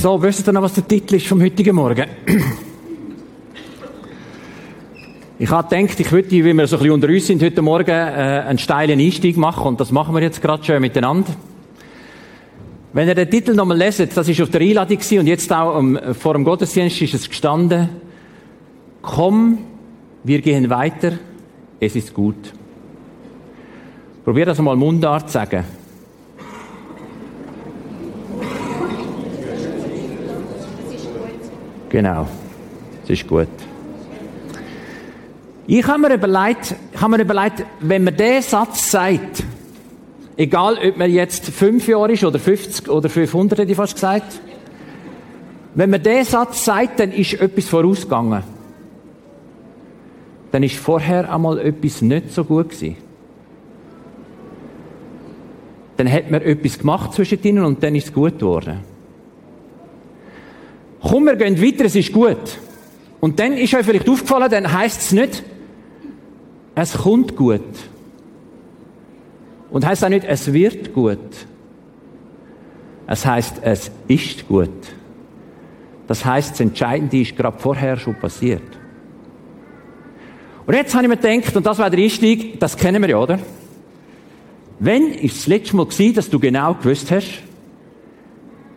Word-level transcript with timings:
So, 0.00 0.22
wisst 0.22 0.48
ihr 0.48 0.52
noch, 0.52 0.62
was 0.62 0.72
der 0.72 0.88
Titel 0.88 1.16
ist 1.16 1.26
vom 1.26 1.42
heutigen 1.42 1.76
Morgen? 1.76 2.06
Ich 5.38 5.50
habe 5.50 5.68
gedacht, 5.68 6.00
ich 6.00 6.10
würde, 6.10 6.30
wie 6.30 6.42
wir 6.42 6.66
so 6.66 6.76
ein 6.76 6.78
bisschen 6.78 6.94
unter 6.94 7.08
uns 7.08 7.26
sind, 7.26 7.42
heute 7.42 7.60
Morgen 7.60 7.90
äh, 7.90 8.44
einen 8.48 8.56
steilen 8.56 8.98
Einstieg 8.98 9.36
machen 9.36 9.66
und 9.66 9.78
das 9.78 9.92
machen 9.92 10.14
wir 10.14 10.22
jetzt 10.22 10.40
gerade 10.40 10.64
schön 10.64 10.80
miteinander. 10.80 11.30
Wenn 12.94 13.08
ihr 13.08 13.14
den 13.14 13.28
Titel 13.28 13.54
nochmal 13.54 13.76
leset, 13.76 14.16
das 14.16 14.26
ist 14.26 14.40
auf 14.40 14.48
der 14.48 14.62
Einladung 14.62 14.96
und 14.96 15.26
jetzt 15.26 15.52
auch 15.52 15.76
um, 15.76 15.98
vor 16.18 16.32
dem 16.32 16.44
Gottesdienst 16.44 17.02
ist 17.02 17.12
es 17.12 17.28
gestanden, 17.28 17.90
komm, 19.02 19.58
wir 20.24 20.40
gehen 20.40 20.70
weiter, 20.70 21.12
es 21.78 21.94
ist 21.94 22.14
gut. 22.14 22.54
Probier 24.24 24.46
das 24.46 24.58
mal 24.60 24.76
Mundart 24.76 25.28
zu 25.28 25.34
sagen. 25.34 25.79
Genau, 31.90 32.28
es 33.02 33.10
ist 33.10 33.26
gut. 33.26 33.48
Ich 35.66 35.86
habe 35.86 36.00
mir 36.00 36.14
überlegt, 36.14 36.74
habe 36.96 37.16
mir 37.16 37.22
überlegt, 37.22 37.64
wenn 37.80 38.04
man 38.04 38.16
diesen 38.16 38.42
Satz 38.42 38.90
sagt, 38.90 39.42
egal 40.36 40.78
ob 40.78 40.96
man 40.96 41.10
jetzt 41.10 41.46
fünf 41.50 41.86
Jahre 41.88 42.12
ist 42.12 42.24
oder 42.24 42.38
50 42.38 42.88
oder 42.88 43.08
500, 43.08 43.58
hätte 43.58 43.72
ich 43.72 43.76
fast 43.76 43.94
gesagt, 43.94 44.40
wenn 45.74 45.90
man 45.90 46.02
diesen 46.02 46.24
Satz 46.24 46.64
sagt, 46.64 47.00
dann 47.00 47.10
ist 47.12 47.34
etwas 47.34 47.66
vorausgegangen. 47.66 48.42
Dann 50.52 50.62
ist 50.62 50.76
vorher 50.76 51.32
einmal 51.32 51.58
etwas 51.58 52.02
nicht 52.02 52.32
so 52.32 52.44
gut 52.44 52.70
gewesen. 52.70 52.96
Dann 55.96 56.10
hat 56.10 56.30
man 56.30 56.40
etwas 56.42 56.78
gemacht 56.78 57.14
zwischen 57.14 57.42
ihnen 57.42 57.64
und 57.64 57.82
dann 57.82 57.94
ist 57.96 58.06
es 58.06 58.12
gut 58.12 58.38
geworden. 58.38 58.89
Komm, 61.02 61.24
wir 61.24 61.36
gehen 61.36 61.60
weiter, 61.60 61.84
es 61.86 61.96
ist 61.96 62.12
gut. 62.12 62.58
Und 63.20 63.38
dann 63.38 63.54
ist 63.54 63.74
euch 63.74 63.84
vielleicht 63.84 64.08
aufgefallen, 64.08 64.50
dann 64.50 64.72
heißt 64.72 65.00
es 65.00 65.12
nicht, 65.12 65.42
es 66.74 66.94
kommt 66.94 67.36
gut. 67.36 67.60
Und 69.70 69.86
heißt 69.86 70.04
auch 70.04 70.08
nicht, 70.08 70.24
es 70.26 70.52
wird 70.52 70.92
gut. 70.92 71.18
Es 73.06 73.24
heißt, 73.26 73.56
es 73.62 73.90
ist 74.08 74.48
gut. 74.48 74.70
Das 76.06 76.24
heißt, 76.24 76.52
das 76.52 76.60
Entscheidende 76.60 77.20
ist 77.20 77.36
gerade 77.36 77.58
vorher 77.58 77.96
schon 77.96 78.14
passiert. 78.14 78.62
Und 80.66 80.74
jetzt 80.74 80.94
habe 80.94 81.04
ich 81.04 81.08
mir 81.08 81.16
gedacht, 81.16 81.56
und 81.56 81.66
das 81.66 81.78
war 81.78 81.90
der 81.90 82.00
Einstieg, 82.00 82.58
das 82.60 82.76
kennen 82.76 83.02
wir 83.02 83.10
ja, 83.10 83.18
oder? 83.18 83.38
Wenn 84.78 85.12
ist 85.12 85.38
das 85.38 85.46
letzte 85.46 85.76
Mal 85.76 85.86
gewesen, 85.86 86.14
dass 86.14 86.30
du 86.30 86.38
genau 86.38 86.74
gewusst 86.74 87.10
hast, 87.10 87.42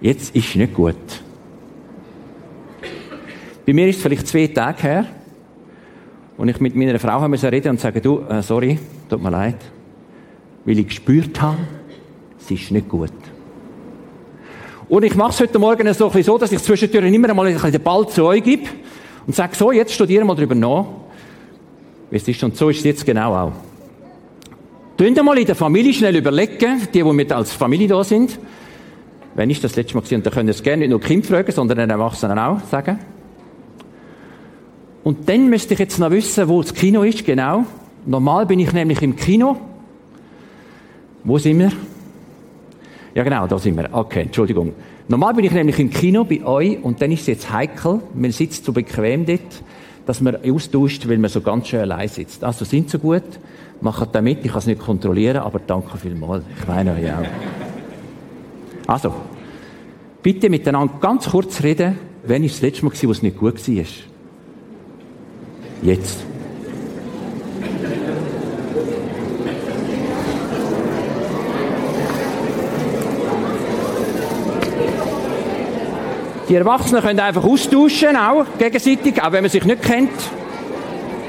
jetzt 0.02 0.36
ist 0.36 0.56
nicht 0.56 0.74
gut. 0.74 0.96
Bei 3.66 3.74
mir 3.74 3.88
ist 3.88 3.98
es 3.98 4.02
vielleicht 4.02 4.28
zwei 4.28 4.48
Tage 4.48 4.82
her, 4.82 5.06
und 6.38 6.50
ich 6.50 6.60
mit 6.60 6.76
meiner 6.76 7.00
Frau 7.00 7.22
haben 7.22 7.34
reden 7.34 7.70
und 7.70 7.80
sagen, 7.80 8.02
du, 8.02 8.22
äh, 8.28 8.42
sorry, 8.42 8.80
tut 9.10 9.22
mir 9.22 9.30
leid, 9.30 9.58
weil 10.66 10.80
ich 10.80 10.88
gespürt 10.88 11.40
habe, 11.42 11.58
es 12.40 12.50
ist 12.50 12.72
nicht 12.72 12.90
gut. 12.90 13.12
Und 14.90 15.04
ich 15.04 15.16
mache 15.16 15.32
es 15.32 15.40
heute 15.40 15.60
Morgen 15.60 15.94
so, 15.94 16.10
so, 16.10 16.38
dass 16.38 16.52
ich 16.52 16.60
zwischendurch 16.60 17.14
immer 17.14 17.30
einmal 17.30 17.54
den 17.54 17.82
Ball 17.82 18.08
zu 18.08 18.26
euch 18.26 18.44
gebe 18.44 18.64
und 19.26 19.36
sage, 19.36 19.56
so, 19.56 19.72
jetzt 19.72 19.94
studieren 19.94 20.28
mal 20.28 20.36
darüber 20.36 20.56
nach, 20.56 20.86
wie 22.10 22.18
es 22.18 22.28
ist. 22.28 22.44
Und 22.44 22.58
so 22.58 22.70
ist 22.70 22.80
es 22.80 22.84
jetzt 22.84 23.06
genau 23.06 23.34
auch. 23.34 23.52
Tun 24.98 25.14
mal 25.26 25.38
in 25.38 25.46
der 25.46 25.56
Familie 25.56 25.94
schnell 25.94 26.16
überlegen, 26.16 26.82
die, 26.94 27.02
die 27.02 27.04
mit 27.04 27.32
als 27.32 27.54
Familie 27.54 27.88
da 27.88 28.04
sind, 28.04 28.38
wenn 29.36 29.50
ich 29.50 29.62
das 29.62 29.76
letzte 29.76 29.96
Mal 29.96 30.02
gesehen 30.02 30.22
dann 30.22 30.34
können 30.34 30.50
es 30.50 30.62
gerne 30.62 30.82
nicht 30.82 30.90
nur 30.90 31.02
Kind 31.02 31.26
fragen, 31.26 31.52
sondern 31.52 31.78
den 31.78 31.90
Erwachsenen 31.90 32.38
auch 32.38 32.60
sagen. 32.70 33.00
Und 35.04 35.28
dann 35.28 35.50
müsste 35.50 35.74
ich 35.74 35.80
jetzt 35.80 36.00
noch 36.00 36.12
wissen, 36.12 36.48
wo 36.48 36.62
das 36.62 36.74
Kino 36.74 37.04
ist, 37.04 37.26
genau. 37.26 37.66
Normal 38.06 38.46
bin 38.46 38.60
ich 38.60 38.72
nämlich 38.72 39.02
im 39.02 39.16
Kino. 39.16 39.58
Wo 41.24 41.38
sind 41.38 41.60
wir? 41.60 41.72
Ja, 43.14 43.24
genau, 43.24 43.48
da 43.48 43.60
sind 43.60 43.78
wir. 43.78 43.90
Okay, 43.92 44.24
Entschuldigung. 44.24 44.74
Normal 45.08 45.34
bin 45.34 45.46
ich 45.46 45.52
nämlich 45.52 45.78
im 45.80 45.90
Kino 45.90 46.24
bei 46.24 46.44
euch 46.46 46.82
und 46.82 47.02
dann 47.02 47.12
ist 47.12 47.22
es 47.22 47.28
jetzt 47.28 47.52
heikel, 47.52 48.00
man 48.14 48.32
sitzt 48.32 48.66
so 48.66 48.72
bequem 48.72 49.26
dort, 49.26 49.64
dass 50.06 50.22
man 50.22 50.38
austauscht, 50.44 51.08
weil 51.08 51.18
man 51.18 51.30
so 51.30 51.42
ganz 51.42 51.68
schön 51.68 51.82
allein 51.82 52.08
sitzt. 52.08 52.44
Also 52.44 52.66
sind 52.66 52.90
so 52.90 53.00
gut, 53.00 53.24
macht 53.82 54.16
damit, 54.16 54.40
ich 54.44 54.52
kann 54.52 54.60
es 54.60 54.68
nicht 54.68 54.82
kontrollieren, 54.82 55.38
aber 55.38 55.60
danke 55.60 55.98
vielmals. 55.98 56.44
Ich 56.58 56.68
meine 56.68 56.94
euch 56.94 57.12
auch. 57.12 57.26
Also, 58.88 59.14
bitte 60.22 60.50
miteinander 60.50 60.94
ganz 61.00 61.30
kurz 61.30 61.62
reden, 61.64 61.98
wenn 62.26 62.44
ich 62.44 62.54
das 62.54 62.62
letzte 62.62 62.86
Mal 62.86 62.94
war, 62.94 63.04
wo 63.04 63.12
es 63.12 63.22
nicht 63.22 63.38
gut 63.38 63.68
war. 63.68 64.13
Jetzt. 65.84 66.18
Die 76.48 76.56
Erwachsenen 76.56 77.02
können 77.02 77.20
einfach 77.20 77.44
austauschen, 77.44 78.16
auch 78.16 78.46
gegenseitig, 78.58 79.22
auch 79.22 79.32
wenn 79.34 79.44
man 79.44 79.50
sich 79.50 79.66
nicht 79.66 79.82
kennt. 79.82 80.12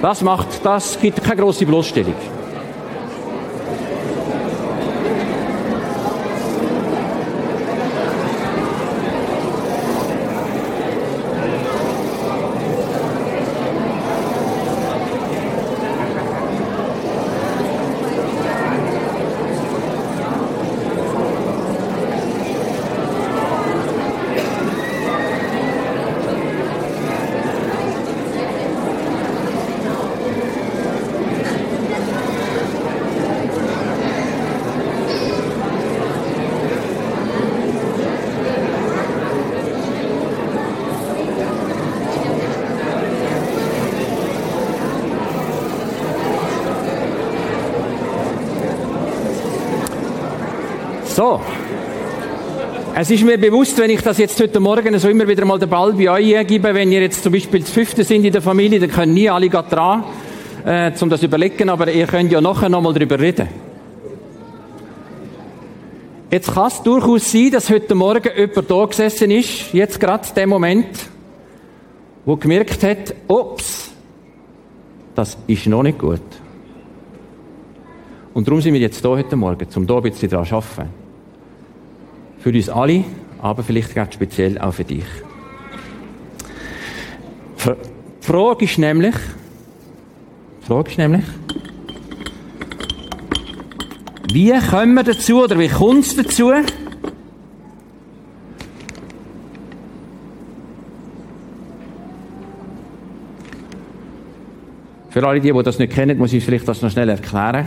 Das 0.00 0.22
macht, 0.22 0.64
das 0.64 1.00
gibt 1.00 1.24
keine 1.24 1.40
große 1.40 1.66
Bloßstellung. 1.66 2.14
So. 51.14 51.40
Es 52.92 53.08
ist 53.08 53.22
mir 53.22 53.38
bewusst, 53.38 53.78
wenn 53.78 53.88
ich 53.88 54.00
das 54.00 54.18
jetzt 54.18 54.40
heute 54.40 54.58
Morgen 54.58 54.98
so 54.98 55.08
immer 55.08 55.28
wieder 55.28 55.44
mal 55.44 55.60
den 55.60 55.68
Ball 55.68 55.92
bei 55.92 56.10
euch 56.10 56.44
gebe, 56.48 56.74
wenn 56.74 56.90
ihr 56.90 57.02
jetzt 57.02 57.22
zum 57.22 57.32
Beispiel 57.32 57.60
das 57.60 57.70
Fünfte 57.70 58.02
sind 58.02 58.24
in 58.24 58.32
der 58.32 58.42
Familie, 58.42 58.80
dann 58.80 58.90
können 58.90 59.14
nie 59.14 59.30
alle 59.30 59.48
gerade 59.48 59.70
dran, 59.70 60.04
äh, 60.64 60.90
um 61.00 61.08
das 61.08 61.20
zu 61.20 61.26
überlegen, 61.26 61.68
aber 61.68 61.88
ihr 61.88 62.08
könnt 62.08 62.32
ja 62.32 62.40
nachher 62.40 62.68
noch 62.68 62.80
mal 62.80 62.92
darüber 62.92 63.20
reden. 63.20 63.46
Jetzt 66.32 66.52
kann 66.52 66.66
es 66.66 66.82
durchaus 66.82 67.30
sein, 67.30 67.52
dass 67.52 67.70
heute 67.70 67.94
Morgen 67.94 68.30
jemand 68.36 68.68
da 68.68 68.84
gesessen 68.84 69.30
ist, 69.30 69.72
jetzt 69.72 70.00
gerade 70.00 70.26
in 70.30 70.34
dem 70.34 70.48
Moment, 70.48 70.88
wo 72.24 72.34
gemerkt 72.34 72.82
hat, 72.82 73.14
ups, 73.28 73.92
das 75.14 75.38
ist 75.46 75.64
noch 75.68 75.84
nicht 75.84 75.96
gut. 75.96 76.22
Und 78.34 78.48
darum 78.48 78.60
sind 78.60 78.74
wir 78.74 78.80
jetzt 78.80 79.04
da 79.04 79.10
heute 79.10 79.36
Morgen, 79.36 79.68
um 79.76 79.86
da 79.86 79.94
ein 79.94 80.02
bisschen 80.02 80.28
dran 80.28 80.44
zu 80.44 80.56
arbeiten. 80.56 81.03
Für 82.44 82.50
uns 82.50 82.68
alle, 82.68 83.04
aber 83.40 83.62
vielleicht 83.62 83.94
ganz 83.94 84.12
speziell 84.12 84.58
auch 84.58 84.74
für 84.74 84.84
dich. 84.84 85.06
Die 87.64 87.72
Frage 88.20 88.66
ist 88.66 88.76
nämlich, 88.76 89.14
die 90.60 90.66
Frage 90.66 90.90
ist 90.90 90.98
nämlich, 90.98 91.24
wie 94.30 94.52
kommen 94.70 94.92
wir 94.92 95.04
dazu 95.04 95.42
oder 95.42 95.58
wie 95.58 95.68
kommt 95.68 96.04
es 96.04 96.16
dazu, 96.16 96.52
Für 105.08 105.26
alle, 105.26 105.40
die, 105.40 105.50
die 105.50 105.62
das 105.62 105.78
nicht 105.78 105.94
kennen, 105.94 106.18
muss 106.18 106.34
ich 106.34 106.44
vielleicht 106.44 106.68
das 106.68 106.82
noch 106.82 106.90
schnell 106.90 107.08
erklären. 107.08 107.66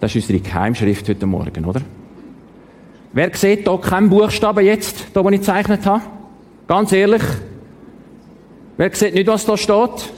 Das 0.00 0.14
ist 0.14 0.28
unsere 0.28 0.40
Geheimschrift 0.40 1.08
heute 1.08 1.24
Morgen, 1.24 1.64
oder? 1.64 1.80
Wer 3.16 3.34
sieht 3.34 3.66
hier 3.66 3.80
keinen 3.80 4.10
Buchstaben 4.10 4.62
jetzt, 4.62 5.06
da 5.14 5.24
wo 5.24 5.30
ich 5.30 5.38
gezeichnet 5.40 5.86
habe? 5.86 6.02
Ganz 6.68 6.92
ehrlich. 6.92 7.22
Wer 8.76 8.94
sieht 8.94 9.14
nicht, 9.14 9.26
was 9.26 9.46
da 9.46 9.56
steht? 9.56 10.12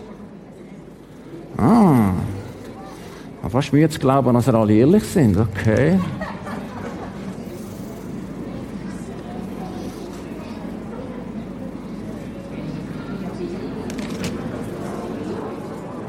Ah. 1.56 2.10
Ich 3.36 3.44
habe 3.44 3.50
fast 3.52 3.72
Mühe 3.72 3.88
zu 3.88 4.00
glauben, 4.00 4.34
dass 4.34 4.48
wir 4.48 4.54
alle 4.54 4.74
ehrlich 4.74 5.04
sind. 5.04 5.36
Okay. 5.36 6.00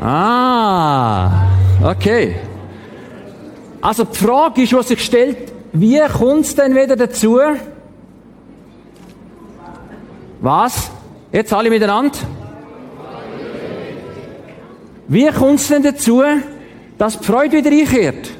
Ah, 0.02 1.50
okay. 1.84 2.36
Also 3.80 4.06
die 4.06 4.18
Frage 4.18 4.64
ist, 4.64 4.74
was 4.74 4.88
sich 4.88 5.06
stellt, 5.06 5.59
wie 5.74 6.02
kommt 6.08 6.46
es 6.46 6.56
denn 6.56 6.76
wieder 6.76 6.96
dazu? 6.96 7.40
Was? 10.42 10.92
Jetzt 11.32 11.54
alle 11.54 11.70
miteinander. 11.70 12.18
Wie 15.08 15.28
kommt 15.28 15.60
es 15.60 15.68
denn 15.68 15.84
dazu, 15.84 16.24
dass 16.98 17.20
die 17.20 17.26
Freude 17.26 17.58
wieder 17.58 17.72
einkehrt? 17.72 18.32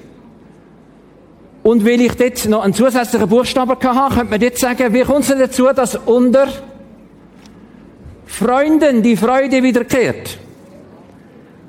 Und 1.64 1.86
weil 1.86 2.02
ich 2.02 2.14
dort 2.14 2.46
noch 2.48 2.64
einen 2.64 2.74
zusätzlichen 2.74 3.28
Buchstaben 3.28 3.72
hatte, 3.72 4.16
könnte 4.16 4.32
man 4.32 4.42
jetzt 4.42 4.62
sagen, 4.62 4.94
wie 4.94 5.02
kommt 5.02 5.22
es 5.22 5.28
denn 5.28 5.40
dazu, 5.40 5.68
dass 5.76 5.96
unter 5.96 6.48
Freunden 8.26 9.04
die 9.04 9.18
Freude 9.18 9.62
wiederkehrt? 9.62 10.38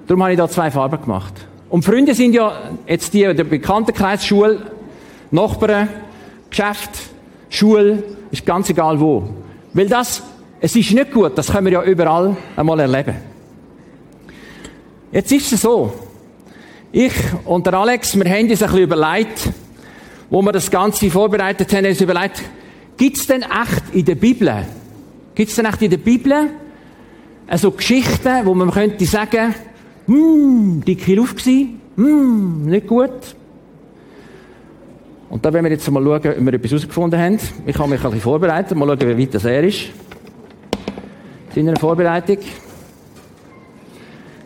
Darum 0.06 0.22
habe 0.22 0.32
ich 0.32 0.38
da 0.38 0.48
zwei 0.48 0.70
Farben 0.70 1.00
gemacht. 1.00 1.34
Und 1.68 1.84
Freunde 1.84 2.14
sind 2.14 2.34
ja 2.34 2.52
jetzt 2.86 3.14
die, 3.14 3.22
der 3.22 3.44
Bekanntenkreis, 3.44 4.24
Schule, 4.24 4.60
Nachbarn, 5.30 5.88
Geschäft, 6.48 6.90
Schule, 7.48 8.02
ist 8.30 8.44
ganz 8.44 8.70
egal 8.70 9.00
wo. 9.00 9.28
Weil 9.72 9.88
das, 9.88 10.22
es 10.60 10.74
ist 10.76 10.92
nicht 10.92 11.12
gut, 11.12 11.36
das 11.36 11.52
können 11.52 11.66
wir 11.66 11.72
ja 11.72 11.82
überall 11.82 12.36
einmal 12.56 12.80
erleben. 12.80 13.16
Jetzt 15.12 15.32
ist 15.32 15.52
es 15.52 15.62
so, 15.62 15.92
ich 16.92 17.12
und 17.44 17.66
der 17.66 17.74
Alex, 17.74 18.16
wir 18.16 18.30
haben 18.30 18.48
uns 18.48 18.62
ein 18.62 18.68
bisschen 18.68 18.82
überlegt, 18.82 19.50
wo 20.28 20.42
wir 20.42 20.52
das 20.52 20.70
Ganze 20.70 21.10
vorbereitet 21.10 21.72
haben, 21.72 21.84
haben 21.84 21.90
uns 21.90 22.00
überlegt, 22.00 22.42
gibt 22.96 23.16
es 23.16 23.26
denn 23.26 23.42
echt 23.42 23.94
in 23.94 24.04
der 24.04 24.14
Bibel, 24.14 24.64
gibt 25.34 25.50
es 25.50 25.56
denn 25.56 25.66
echt 25.66 25.82
in 25.82 25.90
der 25.90 25.98
Bibel 25.98 26.50
also 27.50 27.72
Geschichten, 27.72 28.46
wo 28.46 28.54
man 28.54 28.70
könnte 28.70 29.04
sagen, 29.06 29.52
hm, 30.06 30.84
dicke 30.86 31.16
Luft 31.16 31.38
gewesen, 31.38 31.80
hm, 31.96 32.66
nicht 32.66 32.86
gut. 32.86 33.10
Und 35.30 35.44
da 35.44 35.52
werden 35.52 35.64
wir 35.64 35.70
jetzt 35.70 35.88
mal 35.90 36.02
schauen, 36.02 36.16
ob 36.16 36.24
wir 36.24 36.54
etwas 36.54 36.70
herausgefunden 36.72 37.18
haben. 37.18 37.38
Ich 37.64 37.78
habe 37.78 37.88
mich 37.88 38.00
ein 38.00 38.02
bisschen 38.02 38.20
vorbereitet, 38.20 38.76
mal 38.76 38.86
schauen, 38.86 39.16
wie 39.16 39.22
weit 39.22 39.34
das 39.34 39.44
er 39.44 39.62
ist. 39.62 39.90
In 41.54 41.68
einer 41.68 41.78
Vorbereitung. 41.78 42.38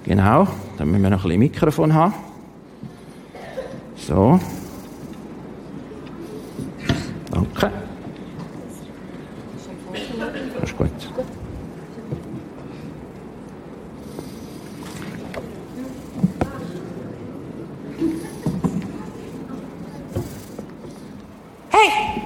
Genau, 0.05 0.47
dann 0.77 0.91
müssen 0.91 1.03
wir 1.03 1.11
noch 1.11 1.25
ein 1.25 1.29
bisschen 1.29 1.39
Mikrofon 1.39 1.95
haben. 1.95 2.15
So. 3.97 4.39
Danke. 7.31 7.71
Das 10.61 10.71
ist 10.71 10.77
gut. 10.77 10.91
Hey, 21.71 22.23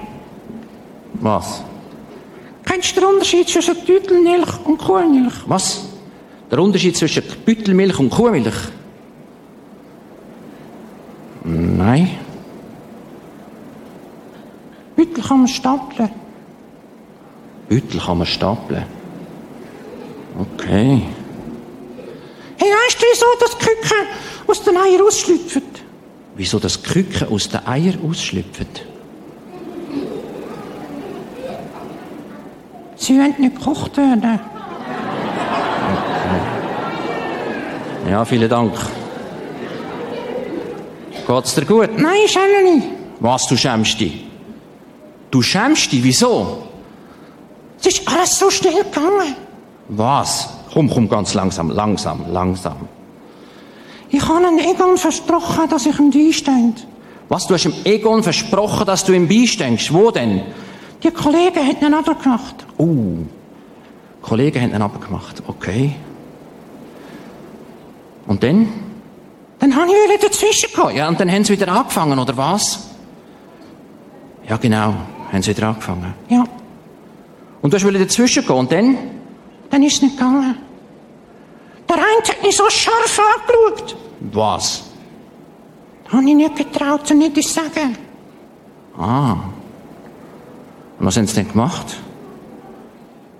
Was? 1.29 1.63
kennst 2.65 2.95
du 2.95 3.01
den 3.01 3.09
Unterschied 3.09 3.47
zwischen 3.47 3.85
Tütelmilch 3.85 4.65
und 4.65 4.79
Kuhmilch? 4.79 5.33
Was? 5.45 5.85
Der 6.49 6.57
Unterschied 6.57 6.97
zwischen 6.97 7.23
Büttelmilch 7.45 7.99
und 7.99 8.09
Kuhmilch? 8.09 8.55
Nein. 11.43 12.09
Büttel 14.95 15.23
kann 15.23 15.39
man 15.39 15.47
stapeln. 15.47 16.09
Büttel 17.67 17.99
kann 17.99 18.17
man 18.17 18.27
stapeln. 18.27 18.85
Okay. 20.39 21.03
Hey, 22.57 22.69
weißt 22.69 23.01
du, 23.01 23.05
wieso 23.11 23.25
das 23.39 23.57
Küken 23.59 24.01
aus 24.47 24.63
den 24.63 24.77
Eiern 24.77 25.01
ausschlüpft? 25.05 25.63
Wieso 26.35 26.57
das 26.57 26.81
Küken 26.81 27.27
aus 27.27 27.49
den 27.49 27.65
Eier 27.67 27.93
ausschlüpft? 28.03 28.88
Sie 33.09 33.17
nicht 33.17 33.57
gekocht 33.57 33.97
werden. 33.97 34.39
Ja, 38.07 38.23
vielen 38.23 38.47
Dank. 38.47 38.73
Geht's 41.27 41.55
dir 41.55 41.65
gut? 41.65 41.89
Nein, 41.97 42.27
Schelleni. 42.27 42.83
Was, 43.19 43.47
du 43.47 43.57
schämst 43.57 43.99
dich? 43.99 44.25
Du 45.31 45.41
schämst 45.41 45.91
dich, 45.91 46.03
wieso? 46.03 46.63
Es 47.79 47.87
ist 47.87 48.07
alles 48.07 48.37
so 48.37 48.51
schnell 48.51 48.83
gegangen. 48.83 49.35
Was? 49.87 50.49
Komm, 50.71 50.87
komm, 50.87 51.09
ganz 51.09 51.33
langsam, 51.33 51.71
langsam, 51.71 52.25
langsam. 52.31 52.77
Ich 54.11 54.21
habe 54.21 54.45
einem 54.45 54.59
Egon 54.59 54.97
versprochen, 54.97 55.67
dass 55.67 55.87
ich 55.87 55.97
ihm 55.97 56.11
einstehe. 56.13 56.73
Was, 57.27 57.47
du 57.47 57.55
hast 57.55 57.63
dem 57.63 57.73
Egon 57.85 58.21
versprochen, 58.21 58.85
dass 58.85 59.03
du 59.03 59.13
ihm 59.13 59.27
beistehst? 59.27 59.91
Wo 59.91 60.11
denn? 60.11 60.43
Die 61.03 61.11
Kollegen 61.11 61.59
haben 61.65 61.85
ihn 61.85 61.93
abgemacht. 61.93 62.65
Uh, 62.77 63.25
Kollegen 64.21 64.61
haben 64.61 64.73
ihn 64.73 64.81
abgemacht. 64.81 65.41
Okay. 65.47 65.95
Und 68.27 68.43
dann? 68.43 68.67
Dann 69.59 69.75
habe 69.75 69.87
ich 69.87 69.93
wieder 69.93 70.27
dazwischen 70.29 70.69
Oh, 70.81 70.89
ja, 70.89 71.07
und 71.07 71.19
dann 71.19 71.31
haben 71.31 71.43
sie 71.43 71.53
wieder 71.53 71.67
angefangen, 71.69 72.17
oder 72.19 72.35
was? 72.37 72.87
Ja, 74.47 74.57
genau. 74.57 74.93
Haben 75.31 75.41
sie 75.41 75.55
wieder 75.55 75.67
angefangen. 75.69 76.13
Ja, 76.29 76.43
Und 77.61 77.71
du 77.71 77.77
hast 77.77 77.85
wieder 77.87 77.99
dazwischen 77.99 78.45
gehen. 78.45 78.55
Und 78.55 78.71
dann? 78.71 78.97
dann 79.69 79.83
ist 79.83 79.95
es 79.97 80.01
nicht 80.01 80.17
gegangen. 80.17 80.55
Der 81.87 81.95
eine 81.95 82.05
hat 82.05 82.43
mich 82.43 82.55
so 82.55 82.69
scharf 82.69 83.19
angeschaut. 83.19 83.95
Was? 84.31 84.83
Habe 86.11 86.23
ich 86.27 86.35
nicht 86.35 86.55
getraut, 86.55 87.09
ihm 87.11 87.19
nicht 87.19 87.35
zu 87.35 87.41
sagen. 87.41 87.95
Ah. 88.97 89.35
Und 90.99 91.05
was 91.05 91.17
haben 91.17 91.27
sie 91.27 91.35
denn 91.35 91.47
gemacht? 91.47 91.97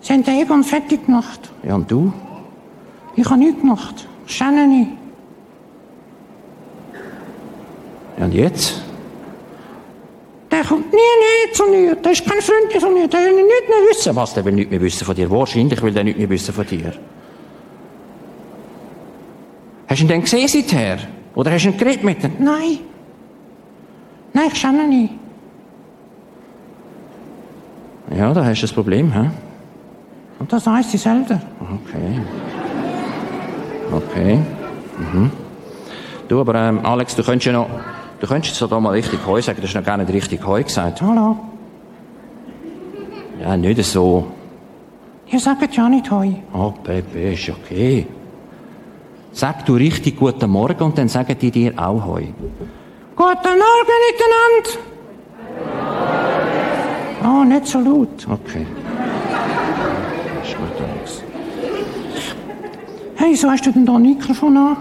Sie 0.01 0.13
haben 0.13 0.23
den 0.23 0.41
Egon 0.41 0.63
fertig 0.63 1.05
gemacht. 1.05 1.51
Ja, 1.63 1.75
und 1.75 1.91
du? 1.91 2.13
Ich 3.15 3.25
habe 3.29 3.39
nichts 3.39 3.59
gemacht. 3.59 4.07
Schelleni. 4.25 4.87
Ja, 8.17 8.25
und 8.25 8.33
jetzt? 8.33 8.81
Der 10.49 10.63
kommt 10.63 10.91
nie 10.91 10.97
näher 10.97 11.53
zu 11.53 11.63
mir. 11.65 11.95
Der 11.95 12.11
ist 12.13 12.25
kein 12.25 12.41
Freund 12.41 12.81
von 12.81 12.93
mir. 12.93 13.07
Der 13.07 13.19
will 13.19 13.35
nicht 13.35 13.69
mehr 13.69 13.89
wissen. 13.89 14.15
Was, 14.15 14.33
der 14.33 14.45
will 14.45 14.53
nichts 14.53 14.71
mehr 14.71 14.81
wissen 14.81 15.05
von 15.05 15.15
dir. 15.15 15.29
Wahrscheinlich 15.29 15.81
will 15.81 15.93
der 15.93 16.03
nichts 16.05 16.19
mehr 16.19 16.29
wissen 16.29 16.53
von 16.53 16.65
dir. 16.65 16.93
Hast 19.87 19.99
du 19.99 20.03
ihn 20.05 20.07
denn 20.07 20.21
gesehen 20.21 20.47
seither? 20.47 20.99
Oder 21.35 21.51
hast 21.51 21.65
du 21.65 21.69
ihn 21.69 21.77
geredet 21.77 22.03
mit 22.03 22.23
ihm? 22.23 22.31
Nein. 22.39 22.79
Nein, 24.31 24.47
ich 24.47 24.57
Schelleni. 24.57 25.09
Ja, 28.15 28.33
da 28.33 28.43
hast 28.43 28.59
du 28.59 28.61
das 28.63 28.73
Problem, 28.73 29.11
hä? 29.13 29.29
Und 30.39 30.51
das 30.51 30.65
weiss 30.65 30.93
ich 30.93 31.01
selber. 31.01 31.39
Okay. 31.61 32.21
Okay. 33.91 34.39
Mhm. 34.97 35.31
Du, 36.27 36.39
aber 36.39 36.55
ähm, 36.55 36.85
Alex, 36.85 37.15
du 37.15 37.23
könntest 37.23 37.45
ja 37.47 37.53
noch, 37.53 37.69
du 38.19 38.27
könntest 38.27 38.59
jetzt 38.59 38.71
da 38.71 38.79
mal 38.79 38.91
richtig 38.91 39.19
Heu 39.25 39.41
sagen, 39.41 39.59
du 39.61 39.67
hast 39.67 39.75
noch 39.75 39.83
gar 39.83 39.97
nicht 39.97 40.11
richtig 40.11 40.45
Heu 40.45 40.63
gesagt. 40.63 41.01
Hallo. 41.01 41.37
Ja, 43.41 43.55
nicht 43.55 43.83
so. 43.83 44.27
Ihr 45.27 45.39
sagt 45.39 45.75
ja 45.75 45.87
nicht 45.87 46.09
heu. 46.09 46.29
Oh, 46.53 46.71
Pepe, 46.83 47.33
ist 47.33 47.49
okay. 47.49 48.07
Sag 49.31 49.65
du 49.65 49.75
richtig 49.75 50.17
guten 50.17 50.49
Morgen 50.49 50.83
und 50.83 50.97
dann 50.97 51.07
sagen 51.07 51.35
die 51.39 51.51
dir 51.51 51.73
auch 51.77 52.05
Heu. 52.05 52.23
Guten 53.15 53.55
Morgen 53.65 53.97
miteinander. 54.07 54.98
Oh, 57.23 57.43
nicht 57.43 57.67
so 57.67 57.79
laut. 57.79 58.27
Okay. 58.29 58.65
Ist 60.43 60.55
gut, 60.57 60.67
Alex. 60.79 61.23
Hey, 63.15 63.35
so 63.35 63.49
hast 63.49 63.65
du 63.65 63.71
denn 63.71 63.85
da 63.85 63.95
ein 63.95 64.01
Mikrofon 64.03 64.57
an? 64.57 64.77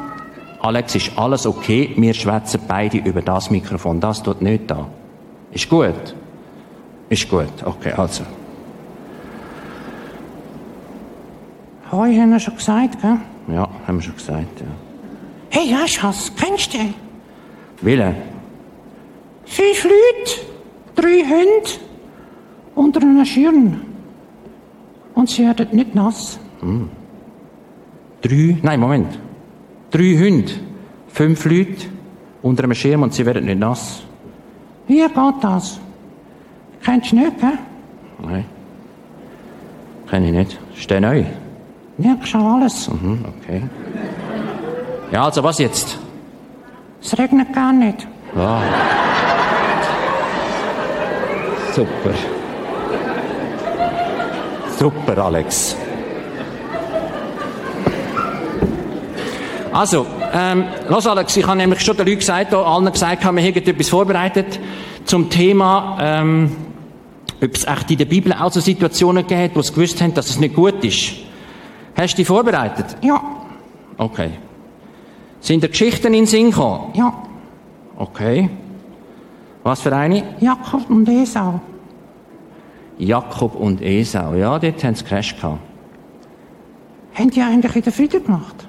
Alex, 0.61 0.95
ist 0.95 1.13
alles 1.17 1.47
okay? 1.47 1.93
Wir 1.97 2.15
schwätzen 2.15 2.61
beide 2.67 2.99
über 2.99 3.23
das 3.23 3.51
Mikrofon. 3.51 4.01
Das 4.01 4.23
tut 4.23 4.43
nicht 4.43 4.71
da. 4.71 4.87
Ist 5.53 5.69
gut? 5.69 6.15
Ist 7.09 7.29
gut. 7.29 7.49
Okay, 7.65 7.93
also. 7.93 8.25
Heu 11.91 12.15
haben 12.21 12.31
wir 12.31 12.41
schon 12.41 12.57
gesagt, 12.57 13.01
gell? 13.01 13.19
Ja, 13.49 13.69
haben 13.87 13.99
wir 13.99 14.03
schon 14.03 14.17
gesagt, 14.17 14.61
ja. 14.61 14.67
Hey, 15.51 15.71
du 15.71 16.03
was? 16.03 16.31
Kennst 16.37 16.75
du 16.75 16.79
den? 16.79 16.95
Wille? 17.81 18.15
Fünf 19.47 19.85
Leute, 19.85 20.41
drei 20.95 21.25
Hunde 21.25 21.88
unter 22.79 23.03
einer 23.03 23.27
Schirn. 23.27 23.81
Und 25.15 25.29
sie 25.29 25.45
werden 25.45 25.69
nicht 25.73 25.95
nass. 25.95 26.39
Drei, 28.23 28.57
nein, 28.63 28.81
Moment. 28.81 29.19
Drei 29.91 30.17
Hunde, 30.21 30.53
fünf 31.09 31.45
Leute 31.45 31.87
unter 32.43 32.65
einem 32.65 32.75
Schirm 32.75 33.03
und 33.03 33.13
sie 33.15 33.27
werden 33.27 33.45
nicht 33.47 33.59
nass. 33.59 34.03
Wie 34.87 34.97
geht 34.97 35.13
das? 35.43 35.81
Kennst 36.85 37.13
du 37.13 37.17
nicht, 37.17 37.41
gell? 37.41 37.59
Nein. 38.23 38.45
Kenne 40.09 40.27
ich 40.27 40.33
nicht. 40.33 40.59
Ist 40.77 40.91
der 40.91 41.01
neu? 41.01 41.25
Merkst 41.99 42.35
du 42.35 42.39
alles? 42.39 42.89
Mhm, 42.89 43.25
okay. 43.33 43.63
Ja, 45.11 45.25
also 45.25 45.43
was 45.43 45.59
jetzt? 45.59 45.99
Es 47.03 47.19
regnet 47.19 47.53
gar 47.53 47.73
nicht. 47.73 48.07
Ja. 48.37 48.63
Super. 51.75 52.15
Super, 54.79 55.19
Alex. 55.19 55.77
Also, 59.73 60.07
ähm, 60.33 60.65
los 60.89 61.07
Alex, 61.07 61.37
ich 61.37 61.47
habe 61.47 61.57
nämlich 61.59 61.81
schon 61.81 61.97
den 61.97 62.07
Leuten 62.07 62.21
gesagt, 62.21 62.53
da 62.53 62.63
allen 62.63 62.91
gesagt, 62.93 63.23
wir 63.23 63.29
haben 63.29 63.39
etwas 63.39 63.89
vorbereitet 63.89 64.61
zum 65.05 65.29
Thema, 65.29 65.99
ähm, 66.01 66.57
ob 67.43 67.55
es 67.55 67.67
echt 67.67 67.91
in 67.91 67.99
der 67.99 68.05
Bibel 68.05 68.33
auch 68.33 68.53
so 68.53 68.61
Situationen 68.61 69.27
gibt, 69.27 69.57
wo 69.57 69.63
sie 69.63 69.73
gewusst 69.73 70.01
haben, 70.01 70.15
dass 70.15 70.31
es 70.31 70.39
nicht 70.39 70.55
gut 70.55 70.85
ist. 70.85 71.13
Hast 71.97 72.15
du 72.15 72.17
dich 72.19 72.27
vorbereitet? 72.27 72.97
Ja, 73.03 73.21
Okay. 73.99 74.31
Sind 75.41 75.63
da 75.65 75.67
Geschichten 75.67 76.07
in 76.09 76.13
den 76.13 76.27
Sinn 76.27 76.51
gekommen? 76.51 76.93
ja. 76.95 77.13
Okay. 77.97 78.49
Was 79.65 79.83
für 79.83 79.95
eine? 79.95 80.23
Jakob 80.39 80.89
und 80.89 81.09
Esau. 81.09 81.61
Jakob 82.99 83.55
und 83.55 83.81
Esau. 83.81 84.35
Ja, 84.35 84.59
dort 84.59 84.85
haben 84.85 84.95
sie 84.95 85.05
Crash 85.05 85.37
gehabt. 85.37 85.61
Haben 87.15 87.31
die 87.31 87.41
eigentlich 87.41 87.75
wieder 87.75 87.93
Frieden 87.93 88.25
gemacht? 88.25 88.67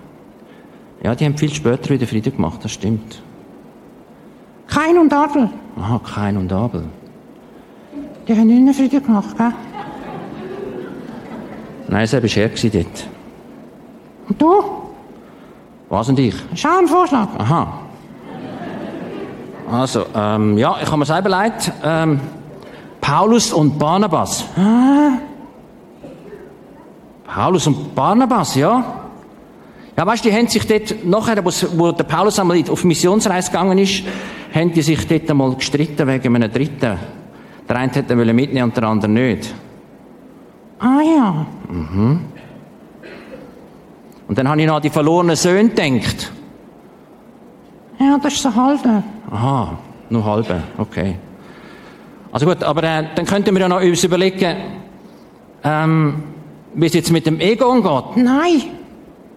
Ja, 1.03 1.15
die 1.15 1.25
haben 1.25 1.37
viel 1.37 1.53
später 1.53 1.89
wieder 1.89 2.07
Frieden 2.07 2.35
gemacht, 2.35 2.59
das 2.63 2.71
stimmt. 2.71 3.21
Kain 4.67 4.97
und 4.97 5.13
Abel. 5.13 5.49
Aha, 5.77 5.99
Kain 5.99 6.37
und 6.37 6.51
Abel. 6.51 6.83
Die 8.27 8.33
haben 8.33 8.47
nicht 8.47 8.63
mehr 8.63 8.73
Frieden 8.73 9.03
gemacht, 9.03 9.37
gell? 9.37 9.53
Nein, 11.87 12.03
es 12.03 12.13
war 12.13 12.21
er 12.21 12.49
gewesen 12.49 12.71
dort. 12.71 13.07
Und 14.27 14.41
du? 14.41 14.63
Was 15.89 16.09
und 16.09 16.19
ich? 16.19 16.35
Schau 16.53 16.77
einen 16.77 16.87
Vorschlag. 16.87 17.27
Aha. 17.39 17.79
Also, 19.71 20.05
ähm, 20.15 20.57
ja, 20.57 20.77
ich 20.81 20.87
habe 20.87 20.97
mir 20.97 21.05
selber 21.05 21.29
leid. 21.29 21.71
Ähm, 21.83 22.19
Paulus 23.09 23.51
und 23.51 23.79
Barnabas. 23.79 24.45
Paulus 27.25 27.65
und 27.65 27.95
Barnabas, 27.95 28.53
ja. 28.53 28.83
Ja, 29.97 30.05
weißt 30.05 30.23
du, 30.23 30.29
die 30.29 30.35
haben 30.35 30.47
sich 30.47 30.67
dort, 30.67 31.03
nachher, 31.03 31.43
wo, 31.43 31.91
der 31.91 32.03
Paulus 32.03 32.37
einmal 32.37 32.63
auf 32.69 32.83
Missionsreise 32.83 33.49
gegangen 33.49 33.79
ist, 33.79 34.03
haben 34.53 34.71
die 34.73 34.83
sich 34.83 35.07
dort 35.07 35.27
einmal 35.27 35.55
gestritten 35.55 36.07
wegen 36.07 36.35
einem 36.35 36.51
Dritten. 36.51 36.99
Der 37.67 37.75
eine 37.75 37.91
hätte 37.91 38.13
ihn 38.13 38.35
mitnehmen 38.35 38.69
und 38.69 38.77
der 38.77 38.83
andere 38.83 39.11
nicht. 39.11 39.55
Ah 40.77 41.01
ja. 41.01 41.45
Und 44.27 44.37
dann 44.37 44.47
habe 44.47 44.61
ich 44.61 44.67
noch 44.67 44.75
an 44.75 44.81
die 44.83 44.91
verlorenen 44.91 45.35
Söhne 45.35 45.69
gedacht. 45.69 46.31
Ja, 47.99 48.19
das 48.21 48.33
ist 48.33 48.43
so 48.43 48.53
halbe. 48.53 49.03
Aha, 49.31 49.79
nur 50.11 50.23
halbe, 50.23 50.61
okay. 50.77 51.15
Also 52.31 52.45
gut, 52.45 52.63
aber 52.63 52.83
äh, 52.83 53.03
dann 53.15 53.25
könnten 53.25 53.53
wir 53.55 53.61
ja 53.61 53.67
noch 53.67 53.81
uns 53.81 54.03
überlegen, 54.03 54.55
ähm, 55.63 56.23
wie 56.75 56.85
es 56.85 56.93
jetzt 56.93 57.11
mit 57.11 57.25
dem 57.25 57.39
Egon 57.39 57.81
geht. 57.81 58.23
Nein, 58.23 58.63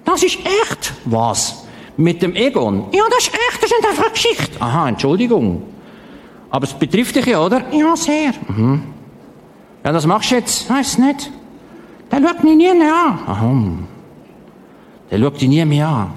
das 0.05 0.23
ist 0.23 0.39
echt. 0.41 0.93
Was? 1.07 1.65
Mit 1.97 2.23
dem 2.23 2.35
Egon? 2.35 2.85
Ja, 2.93 3.05
das 3.11 3.25
ist 3.25 3.35
echt. 3.35 3.63
Das 3.63 3.71
ist 3.71 3.77
nicht 3.79 3.89
einfach 3.89 4.05
eine 4.05 4.13
Geschichte. 4.13 4.61
Aha, 4.61 4.89
Entschuldigung. 4.89 5.63
Aber 6.51 6.65
es 6.65 6.73
betrifft 6.75 7.17
dich 7.17 7.27
ja, 7.27 7.41
oder? 7.41 7.63
Ja, 7.73 7.97
sehr. 7.97 8.33
Ja, 9.85 9.93
das 9.93 10.07
machst 10.07 10.31
du 10.31 10.35
jetzt. 10.35 10.69
Weiß 10.69 10.99
nicht. 10.99 11.31
Der 12.11 12.21
schaut 12.21 12.45
mich 12.45 12.57
nie 12.57 12.75
mehr 12.75 12.95
an. 12.95 13.19
Aha. 13.27 13.63
Der 15.11 15.19
schaut 15.19 15.41
dich 15.41 15.49
nie 15.49 15.65
mehr 15.65 15.89
an. 15.89 16.11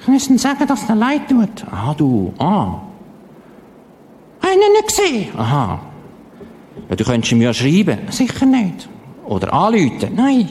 Ich 0.00 0.08
muss 0.08 0.28
ihm 0.28 0.38
sagen, 0.38 0.66
dass 0.66 0.86
der 0.86 0.96
leid 0.96 1.28
tut. 1.28 1.64
Aha, 1.70 1.94
du. 1.94 2.32
Ah, 2.38 2.74
Ihn 4.42 4.72
nicht 4.72 4.86
gesehen? 4.88 5.28
aha. 5.38 5.80
Ja, 6.88 6.96
du 6.96 7.04
könntest 7.04 7.32
ihm 7.32 7.42
ja 7.42 7.52
schreiben. 7.52 7.98
Sicher 8.10 8.46
nicht. 8.46 8.88
Oder 9.26 9.52
anrufen. 9.52 10.14
Nein. 10.14 10.48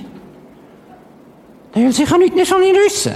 Der 1.74 1.84
will 1.84 1.92
sicher 1.94 2.18
nicht 2.18 2.36
nicht 2.36 2.48
von 2.52 2.62
ihm 2.62 2.76
wissen. 2.76 3.14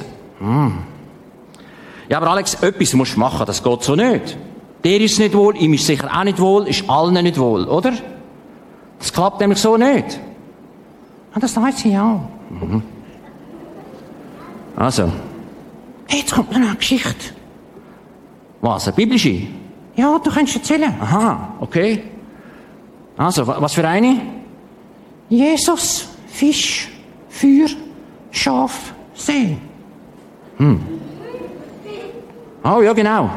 Ja, 2.09 2.17
aber 2.17 2.31
Alex, 2.31 2.55
etwas 2.55 2.93
musst 2.93 3.15
du 3.15 3.19
machen, 3.19 3.45
das 3.45 3.61
geht 3.63 3.83
so 3.83 3.95
nicht. 3.95 4.37
Dir 4.83 4.99
ist 5.01 5.19
nicht 5.19 5.35
wohl, 5.35 5.55
ihm 5.57 5.73
ist 5.73 5.85
sicher 5.85 6.09
auch 6.11 6.23
nicht 6.23 6.39
wohl, 6.39 6.67
ist 6.67 6.89
allen 6.89 7.13
nicht 7.23 7.37
wohl, 7.37 7.65
oder? 7.65 7.93
Das 8.97 9.13
klappt 9.13 9.39
nämlich 9.39 9.59
so 9.59 9.77
nicht. 9.77 10.19
Ah, 11.33 11.39
das 11.39 11.55
weiß 11.55 11.85
ich 11.85 11.97
auch. 11.97 12.21
Also, 14.75 15.11
Jetzt 16.09 16.33
kommt 16.33 16.51
noch 16.51 16.57
eine 16.57 16.75
Geschichte. 16.75 17.33
was, 18.61 18.87
eine 18.87 18.95
biblische? 18.95 19.47
Ja, 19.95 20.17
du 20.19 20.29
kannst 20.31 20.55
erzählen. 20.55 20.93
Aha, 21.01 21.53
okay. 21.59 22.03
Also, 23.17 23.45
wa- 23.45 23.57
was 23.59 23.73
für 23.73 23.87
eine? 23.87 24.19
Jesus, 25.29 26.07
Fisch, 26.27 26.89
Feuer, 27.29 27.67
Schaf, 28.31 28.93
See. 29.13 29.57
Oh, 32.63 32.81
ja, 32.81 32.93
genau. 32.93 33.29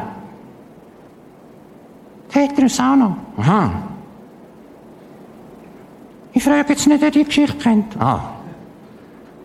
Petrus 2.28 2.78
auch 2.80 2.96
noch. 2.96 3.16
Aha, 3.38 3.70
Ich 6.32 6.42
frage 6.42 6.73
jetzt 6.73 6.87
nicht, 6.87 7.00
wer 7.00 7.11
die 7.11 7.25
Geschichte 7.25 7.56
kennt. 7.58 7.96
ah, 8.00 8.30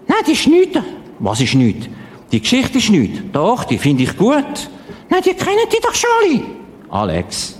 Nein, 0.07 0.17
die 0.27 0.31
ist 0.31 0.47
nichts. 0.47 0.79
was 1.19 1.39
ist 1.41 1.53
nichts? 1.55 1.87
Die 2.31 2.39
Geschichte 2.41 2.77
ist 2.79 2.89
nichts. 2.89 3.19
Doch, 3.31 3.63
die 3.63 3.77
finde 3.77 4.03
ich 4.03 4.17
gut. 4.17 4.69
Nein, 5.09 5.21
die 5.23 5.33
kennen 5.33 5.67
die 5.71 5.79
doch 5.81 5.93
schon 5.93 6.09
alle. 6.23 6.41
Alex. 6.89 7.57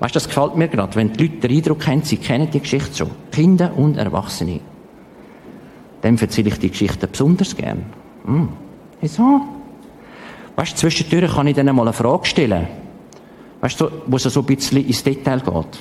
Weißt 0.00 0.14
du, 0.14 0.16
das 0.16 0.28
gefällt 0.28 0.56
mir 0.56 0.68
gerade, 0.68 0.94
wenn 0.96 1.12
die 1.12 1.26
Leute 1.26 1.48
den 1.48 1.56
Eindruck 1.56 1.86
haben, 1.86 2.02
sie 2.02 2.16
kennen 2.16 2.48
die 2.50 2.60
Geschichte 2.60 2.96
schon. 2.96 3.10
Kinder 3.32 3.72
und 3.76 3.96
Erwachsene. 3.96 4.60
Dem 6.02 6.16
erzähle 6.16 6.48
ich 6.48 6.58
die 6.58 6.70
Geschichte 6.70 7.06
besonders 7.08 7.56
gern. 7.56 7.84
Wieso? 9.00 9.40
Weißt 10.54 10.72
du, 10.72 10.76
zwischendurch 10.76 11.34
kann 11.34 11.46
ich 11.48 11.56
dann 11.56 11.66
mal 11.74 11.82
eine 11.82 11.92
Frage 11.92 12.26
stellen. 12.26 12.68
Weißt 13.60 13.80
du, 13.80 13.90
wo 14.06 14.16
es 14.16 14.22
so 14.22 14.40
ein 14.40 14.46
bisschen 14.46 14.86
ins 14.86 15.02
Detail 15.02 15.40
geht. 15.40 15.78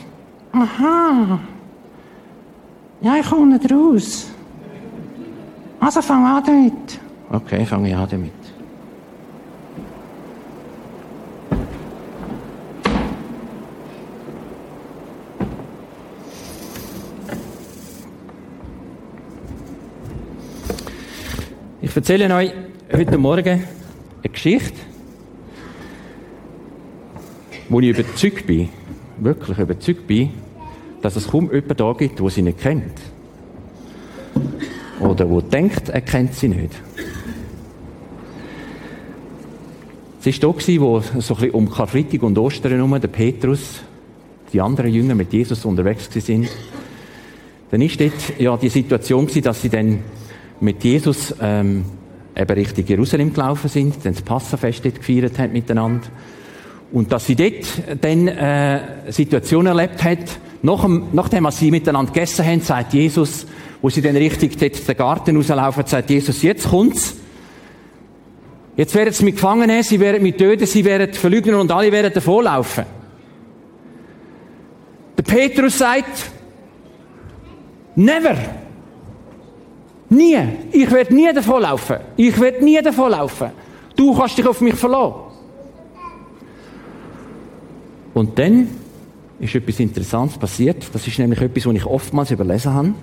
Aha. 0.53 1.39
Ja, 3.01 3.15
ich 3.17 3.29
komme 3.29 3.57
nicht 3.57 3.71
raus. 3.71 4.31
Also 5.79 6.01
fang 6.01 6.25
an 6.25 6.43
damit. 6.43 6.99
Okay, 7.31 7.63
fange 7.65 7.89
ich 7.89 7.95
an 7.95 8.07
damit. 8.09 8.31
Ich 21.79 21.86
erzähle 21.97 22.31
euch 22.35 22.51
heute 22.93 23.17
Morgen 23.17 23.63
eine 24.21 24.31
Geschichte, 24.31 24.75
wo 27.69 27.79
ich 27.79 27.89
überzeugt 27.89 28.45
bin, 28.45 28.69
wirklich 29.17 29.57
überzeugt 29.57 30.05
bin, 30.05 30.29
dass 31.01 31.15
es 31.15 31.27
kaum 31.27 31.45
jemanden 31.51 31.75
da 31.75 31.93
gibt, 31.93 32.19
der 32.19 32.29
sie 32.29 32.43
nicht 32.43 32.59
kennt. 32.59 32.93
Oder 34.99 35.27
wo 35.27 35.41
denkt, 35.41 35.89
er 35.89 36.01
kennt 36.01 36.35
sie 36.35 36.49
nicht. 36.49 36.71
Es 40.23 40.43
war 40.43 40.53
da, 40.53 40.81
wo 40.81 40.99
so 40.99 41.35
ein 41.35 41.49
um 41.49 41.67
Karfreitag 41.67 42.21
und 42.21 42.37
Ostern 42.37 42.73
herum 42.73 43.01
der 43.01 43.07
Petrus, 43.07 43.81
die 44.53 44.61
anderen 44.61 44.93
Jünger 44.93 45.15
mit 45.15 45.33
Jesus 45.33 45.65
unterwegs 45.65 46.09
sind. 46.13 46.47
Dann 47.71 47.81
ist 47.81 47.99
dort 47.99 48.37
ja 48.37 48.55
die 48.55 48.69
Situation 48.69 49.27
dass 49.41 49.63
sie 49.63 49.69
dann 49.69 50.03
mit 50.59 50.83
Jesus 50.83 51.33
ähm, 51.41 51.85
eben 52.35 52.53
Richtung 52.53 52.85
Jerusalem 52.85 53.33
gelaufen 53.33 53.69
sind, 53.69 54.05
dann 54.05 54.13
das 54.13 54.21
Passafest 54.21 54.85
dort 54.85 54.95
gefeiert 54.95 55.37
haben 55.39 55.53
miteinander. 55.53 56.07
Und 56.91 57.11
dass 57.11 57.25
sie 57.25 57.35
dort 57.35 57.65
dann 58.01 58.27
äh, 58.27 59.11
Situation 59.11 59.65
erlebt 59.65 60.03
hat, 60.03 60.39
nach 60.61 60.81
dem, 60.81 61.07
nachdem 61.13 61.43
was 61.43 61.59
sie 61.59 61.71
miteinander 61.71 62.11
gegessen 62.11 62.45
haben, 62.45 62.61
sagt 62.61 62.93
Jesus, 62.93 63.45
wo 63.81 63.89
sie 63.89 64.01
dann 64.01 64.15
richtig 64.15 64.57
dort 64.57 64.87
den 64.87 64.97
Garten 64.97 65.35
rauslaufen, 65.35 65.85
sagt 65.85 66.09
Jesus, 66.09 66.41
jetzt 66.41 66.69
kommt's. 66.69 67.15
Jetzt 68.75 68.93
werden 68.95 69.13
sie 69.13 69.25
mich 69.25 69.35
gefangen 69.35 69.67
nehmen, 69.67 69.83
sie 69.83 69.99
werden 69.99 70.21
mich 70.21 70.35
töten, 70.35 70.65
sie 70.65 70.85
werden 70.85 71.13
verlügen 71.13 71.55
und 71.55 71.71
alle 71.71 71.91
werden 71.91 72.13
davonlaufen. 72.13 72.85
Der 75.17 75.23
Petrus 75.23 75.79
sagt, 75.79 76.31
never. 77.95 78.37
Nie. 80.09 80.39
Ich 80.71 80.89
werde 80.91 81.13
nie 81.13 81.31
davonlaufen. 81.33 81.97
Ich 82.15 82.39
werde 82.39 82.63
nie 82.63 82.81
davonlaufen. 82.81 83.51
Du 83.95 84.15
kannst 84.15 84.37
dich 84.37 84.47
auf 84.47 84.61
mich 84.61 84.75
verlassen. 84.75 85.15
Und 88.13 88.37
dann 88.39 88.67
ist 89.39 89.53
etwas 89.53 89.79
Interessantes 89.79 90.37
passiert. 90.37 90.87
Das 90.93 91.05
ist 91.07 91.19
nämlich 91.19 91.41
etwas, 91.41 91.65
was 91.65 91.75
ich 91.75 91.85
oftmals 91.85 92.31
überlesen 92.31 92.73
habe. 92.73 92.93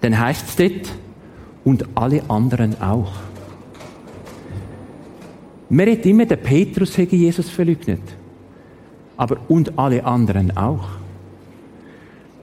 Dann 0.00 0.18
heißt 0.18 0.48
es 0.48 0.56
dort, 0.56 0.92
und 1.64 1.84
alle 1.94 2.22
anderen 2.28 2.80
auch. 2.80 3.12
Man 5.68 5.86
redet 5.86 6.06
immer, 6.06 6.24
der 6.24 6.36
Petrus 6.36 6.96
hätte 6.96 7.14
Jesus 7.14 7.50
verleugnet. 7.50 8.00
Aber 9.16 9.36
und 9.48 9.78
alle 9.78 10.02
anderen 10.04 10.56
auch. 10.56 10.97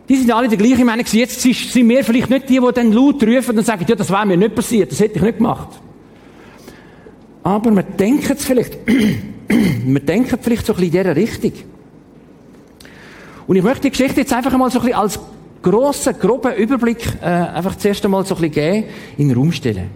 Die 0.07 0.15
sind 0.15 0.31
alle 0.31 0.47
die 0.47 0.57
gleichen 0.57 0.85
Meinung. 0.85 1.05
Jetzt 1.11 1.41
sind 1.41 1.89
wir 1.89 2.03
vielleicht 2.03 2.29
nicht 2.29 2.49
die, 2.49 2.59
die 2.59 2.71
dann 2.73 2.91
laut 2.91 3.23
rufen 3.23 3.57
und 3.57 3.65
sagen, 3.65 3.85
ja, 3.87 3.95
das 3.95 4.09
war 4.11 4.25
mir 4.25 4.37
nicht 4.37 4.53
passiert, 4.53 4.91
das 4.91 4.99
hätte 4.99 5.15
ich 5.15 5.21
nicht 5.21 5.37
gemacht. 5.37 5.69
Aber 7.43 7.71
wir 7.71 7.83
denken 7.83 8.33
es 8.37 8.45
vielleicht, 8.45 8.77
wir 9.47 9.99
denken 9.99 10.37
vielleicht 10.41 10.65
so 10.65 10.73
ein 10.73 10.79
bisschen 10.79 10.95
in 10.95 11.03
dieser 11.03 11.15
Richtung. 11.15 11.53
Und 13.47 13.55
ich 13.55 13.63
möchte 13.63 13.81
die 13.81 13.91
Geschichte 13.91 14.21
jetzt 14.21 14.33
einfach 14.33 14.55
mal 14.57 14.71
so 14.71 14.79
ein 14.79 14.85
bisschen 14.85 14.99
als 14.99 15.19
grossen, 15.61 16.13
groben 16.19 16.53
Überblick 16.55 17.05
äh, 17.21 17.25
einfach 17.25 17.75
zuerst 17.75 18.03
einmal 18.05 18.25
so 18.25 18.35
ein 18.35 18.41
bisschen 18.41 18.53
geben, 18.53 18.87
in 19.17 19.29
den 19.29 19.37
Raum 19.37 19.51
stellen. 19.51 19.89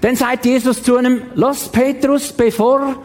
Dann 0.00 0.16
sagt 0.16 0.44
Jesus 0.44 0.82
zu 0.82 0.96
einem, 0.96 1.22
lass 1.34 1.68
Petrus, 1.68 2.32
bevor 2.32 2.96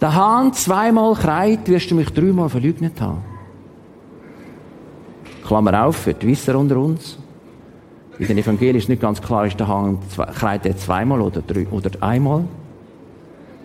der 0.00 0.14
Hahn 0.14 0.52
zweimal 0.52 1.14
kreit, 1.14 1.68
wirst 1.68 1.90
du 1.90 1.94
mich 1.94 2.10
dreimal 2.10 2.48
verleugnet 2.48 3.00
haben. 3.00 3.22
Klammer 5.48 5.86
auf, 5.86 5.96
für 5.96 6.12
die 6.12 6.26
Wisser 6.26 6.58
unter 6.58 6.76
uns. 6.76 7.16
In 8.18 8.26
den 8.26 8.36
Evangelien 8.36 8.76
ist 8.76 8.90
nicht 8.90 9.00
ganz 9.00 9.22
klar, 9.22 9.46
ist 9.46 9.58
der 9.58 9.66
Hahn, 9.66 9.98
kreit 10.34 10.66
er 10.66 10.76
zweimal 10.76 11.22
oder, 11.22 11.40
drei, 11.40 11.66
oder 11.68 11.90
einmal. 12.02 12.44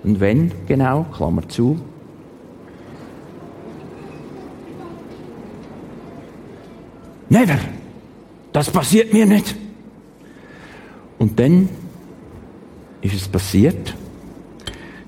Und 0.01 0.21
wenn 0.21 0.49
genau, 0.65 1.05
Klammer 1.13 1.47
zu. 1.49 1.77
Never! 7.27 7.59
Das 8.53 8.69
passiert 8.69 9.11
mir 9.11 9.25
nicht. 9.25 9.53
Und 11.19 11.37
dann 11.37 11.67
ist 13.01 13.15
es 13.15 13.27
passiert. 13.27 13.93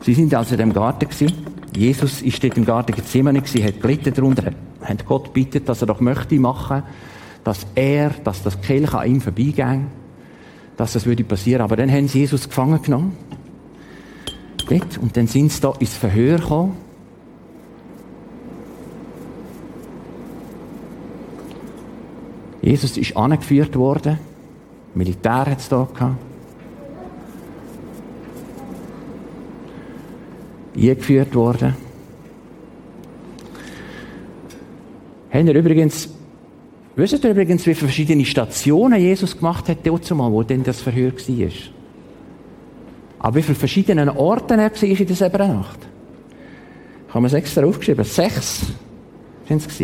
Sie 0.02 0.14
sind 0.14 0.34
also 0.36 0.56
in 0.56 0.60
dem 0.60 0.74
Garten 0.74 1.08
gewesen. 1.08 1.55
Jesus 1.76 2.22
ist 2.22 2.42
dort 2.44 2.58
im 2.58 2.66
Garten 2.66 2.94
Gethsemane 2.94 3.42
hat 3.42 3.82
gelitten 3.82 4.14
darunter, 4.14 4.52
hat 4.82 5.06
Gott 5.06 5.34
bittet, 5.34 5.68
dass 5.68 5.82
er 5.82 5.88
doch 5.88 6.00
möchte 6.00 6.36
machen, 6.36 6.84
dass 7.44 7.68
er, 7.76 8.12
dass 8.24 8.44
das 8.44 8.62
Kelch 8.62 8.94
an 8.94 9.08
ihm 9.08 9.22
vorbeigeht, 9.22 9.82
dass 10.78 10.94
das 10.94 11.06
würde 11.06 11.24
passieren. 11.24 11.62
Aber 11.62 11.76
dann 11.76 11.92
haben 11.92 12.08
sie 12.08 12.20
Jesus 12.20 12.48
gefangen 12.48 12.82
genommen. 12.82 13.18
Dort. 14.68 14.98
Und 14.98 15.16
dann 15.16 15.28
sind 15.28 15.52
sie 15.52 15.62
da 15.62 15.74
ins 15.80 15.96
Verhör 15.96 16.40
gekommen. 16.40 16.78
Jesus 22.62 22.98
ist 22.98 23.16
angeführt 23.16 23.76
worden. 23.76 24.18
Militär 24.96 25.46
hat 25.46 25.60
es 25.60 25.70
da 25.70 25.88
gehabt. 25.94 26.16
Eingeführt 30.76 31.34
worden. 31.36 31.76
Haben 35.32 35.48
wir 35.48 35.56
übrigens, 35.56 36.10
wisst 36.96 37.24
ihr 37.24 37.32
übrigens, 37.32 37.66
wie 37.66 37.74
viele 37.74 37.88
verschiedene 37.88 38.26
Stationen 38.26 39.00
Jesus 39.00 39.36
gemacht 39.36 39.68
hat, 39.68 39.80
zumal, 40.04 40.32
wo 40.32 40.44
denn 40.44 40.64
das 40.64 40.82
Verhör 40.82 41.12
war? 41.12 41.50
Aber 43.20 43.36
wie 43.36 43.42
viele 43.42 43.56
verschiedene 43.56 44.16
Orten 44.16 44.60
er 44.60 44.72
war 44.72 44.84
in 44.84 45.06
dieser 45.06 45.30
Nacht? 45.30 45.80
Ich 47.08 47.14
habe 47.14 47.28
es 47.28 47.34
extra 47.34 47.66
aufgeschrieben. 47.66 48.04
Sechs 48.06 48.62
sind 49.48 49.66
es. 49.66 49.82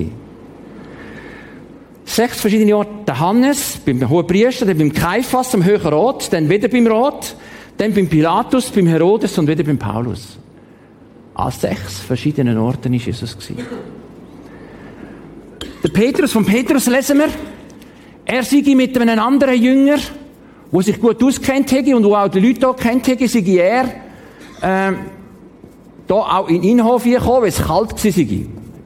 Sechs 2.05 2.41
verschiedene 2.41 2.75
Orte. 2.75 2.91
Der 3.07 3.19
Hannes, 3.19 3.79
beim 3.85 4.07
hohen 4.09 4.27
Priester, 4.27 4.65
dann 4.65 4.77
beim 4.77 4.91
Kaiphas, 4.91 5.55
am 5.55 5.63
Höheren 5.63 5.93
Rot, 5.93 6.27
dann 6.31 6.49
wieder 6.49 6.67
beim 6.67 6.85
Rot, 6.87 7.35
dann 7.77 7.93
beim 7.93 8.07
Pilatus, 8.07 8.69
beim 8.69 8.87
Herodes 8.87 9.37
und 9.37 9.47
wieder 9.47 9.63
beim 9.63 9.77
Paulus. 9.77 10.37
An 11.33 11.51
sechs 11.51 11.99
verschiedenen 11.99 12.57
Orten 12.57 12.93
ist 12.93 13.05
Jesus. 13.05 13.37
Der 15.83 15.89
Petrus, 15.89 16.31
von 16.31 16.45
Petrus 16.45 16.87
lesen 16.87 17.19
wir, 17.19 17.29
er 18.25 18.43
sei 18.43 18.63
mit 18.75 18.97
einem 18.99 19.19
anderen 19.19 19.61
Jünger, 19.61 19.97
der 20.71 20.81
sich 20.81 20.99
gut 20.99 21.23
auskennt 21.23 21.71
hätte 21.71 21.95
und 21.95 22.03
wo 22.03 22.15
auch 22.15 22.27
die 22.27 22.39
Leute 22.39 22.67
hier 22.67 22.75
kennt 22.75 23.07
hätte, 23.07 23.27
sei 23.27 23.39
er, 23.39 23.89
ähm, 24.61 24.97
da 26.07 26.15
auch 26.15 26.47
in 26.49 26.63
Innenhof 26.63 27.03
gekommen, 27.03 27.43
weil 27.43 27.49
es 27.49 27.61
kalt 27.61 27.91
war. 27.91 28.25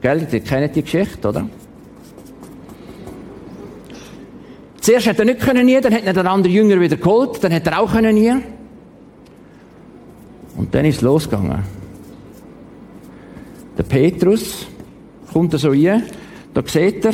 Gell, 0.00 0.28
ihr 0.30 0.40
kennt 0.40 0.76
die 0.76 0.82
Geschichte, 0.82 1.28
oder? 1.28 1.48
Zuerst 4.80 5.08
hat 5.08 5.18
er 5.18 5.24
nicht 5.24 5.40
können 5.40 5.66
nie, 5.66 5.80
dann 5.80 5.92
hat 5.92 6.04
er 6.04 6.12
den 6.12 6.26
anderen 6.26 6.54
Jünger 6.54 6.80
wieder 6.80 6.96
geholt, 6.96 7.42
dann 7.42 7.52
hat 7.52 7.66
er 7.66 7.80
auch 7.80 7.92
können 7.92 8.14
nie. 8.14 8.32
Und 10.56 10.74
dann 10.74 10.84
ist 10.84 10.96
es 10.96 11.02
losgegangen. 11.02 11.64
Der 13.76 13.82
Petrus 13.82 14.66
kommt 15.32 15.52
da 15.52 15.58
so 15.58 15.68
rein, 15.68 16.04
da 16.54 16.62
sieht 16.64 17.04
er, 17.04 17.12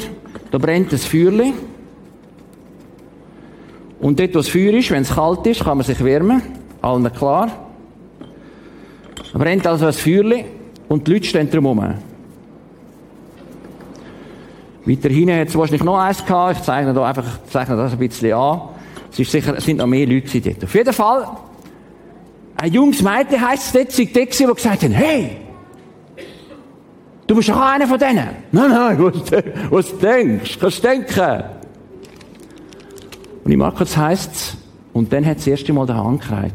da 0.50 0.58
brennt 0.58 0.92
ein 0.92 0.98
Feuerchen. 0.98 1.54
Und 4.00 4.18
dort, 4.18 4.34
wo 4.34 4.38
das 4.38 4.48
Feuer 4.48 4.72
ist, 4.74 4.90
wenn 4.90 5.02
es 5.02 5.14
kalt 5.14 5.46
ist, 5.46 5.64
kann 5.64 5.78
man 5.78 5.86
sich 5.86 6.02
wärmen. 6.02 6.42
Allen 6.80 7.12
klar. 7.12 7.50
Da 9.32 9.38
brennt 9.38 9.66
also 9.66 9.86
ein 9.86 9.92
Feuerchen 9.92 10.44
und 10.88 11.06
die 11.06 11.14
Leute 11.14 11.26
stehen 11.26 11.50
drumherum. 11.50 11.94
Weiter 14.84 15.08
hinten 15.08 15.38
hat 15.38 15.48
es 15.48 15.56
wahrscheinlich 15.56 15.84
noch 15.84 15.98
eins 15.98 16.24
gehabt. 16.24 16.58
Ich 16.58 16.64
zeichne 16.64 16.92
da 16.92 17.06
einfach, 17.06 17.24
zeichne 17.48 17.76
das 17.76 17.92
ein 17.92 17.98
bisschen 17.98 18.32
an. 18.32 18.62
Es 19.12 19.18
ist 19.18 19.30
sicher, 19.30 19.56
es 19.56 19.64
sind 19.64 19.76
noch 19.76 19.86
mehr 19.86 20.06
Leute 20.06 20.40
dort. 20.40 20.64
Auf 20.64 20.74
jeden 20.74 20.92
Fall, 20.92 21.28
ein 22.56 22.72
junges 22.72 23.02
Mädchen 23.02 23.40
heisst 23.40 23.66
es 23.66 23.72
dort, 23.72 23.92
sind 23.92 24.14
die, 24.14 24.26
die 24.26 24.26
gesagt 24.26 24.82
haben, 24.82 24.92
hey, 24.92 25.36
Du 27.32 27.36
bist 27.36 27.48
doch 27.48 27.56
auch 27.56 27.72
einer 27.72 27.86
von 27.86 27.98
denen. 27.98 28.28
Nein, 28.52 28.70
nein, 28.70 28.98
was, 29.02 29.32
was 29.70 29.98
denkst? 29.98 30.58
Kannst 30.60 30.84
du 30.84 30.88
denken? 30.88 31.44
Und 33.42 33.52
im 33.52 33.58
Markus 33.58 33.96
heisst 33.96 34.34
es, 34.34 34.56
und 34.92 35.10
dann 35.10 35.24
hat 35.24 35.38
das 35.38 35.46
erste 35.46 35.72
Mal 35.72 35.86
der 35.86 35.96
Hahn 35.96 36.18
gekreit. 36.18 36.52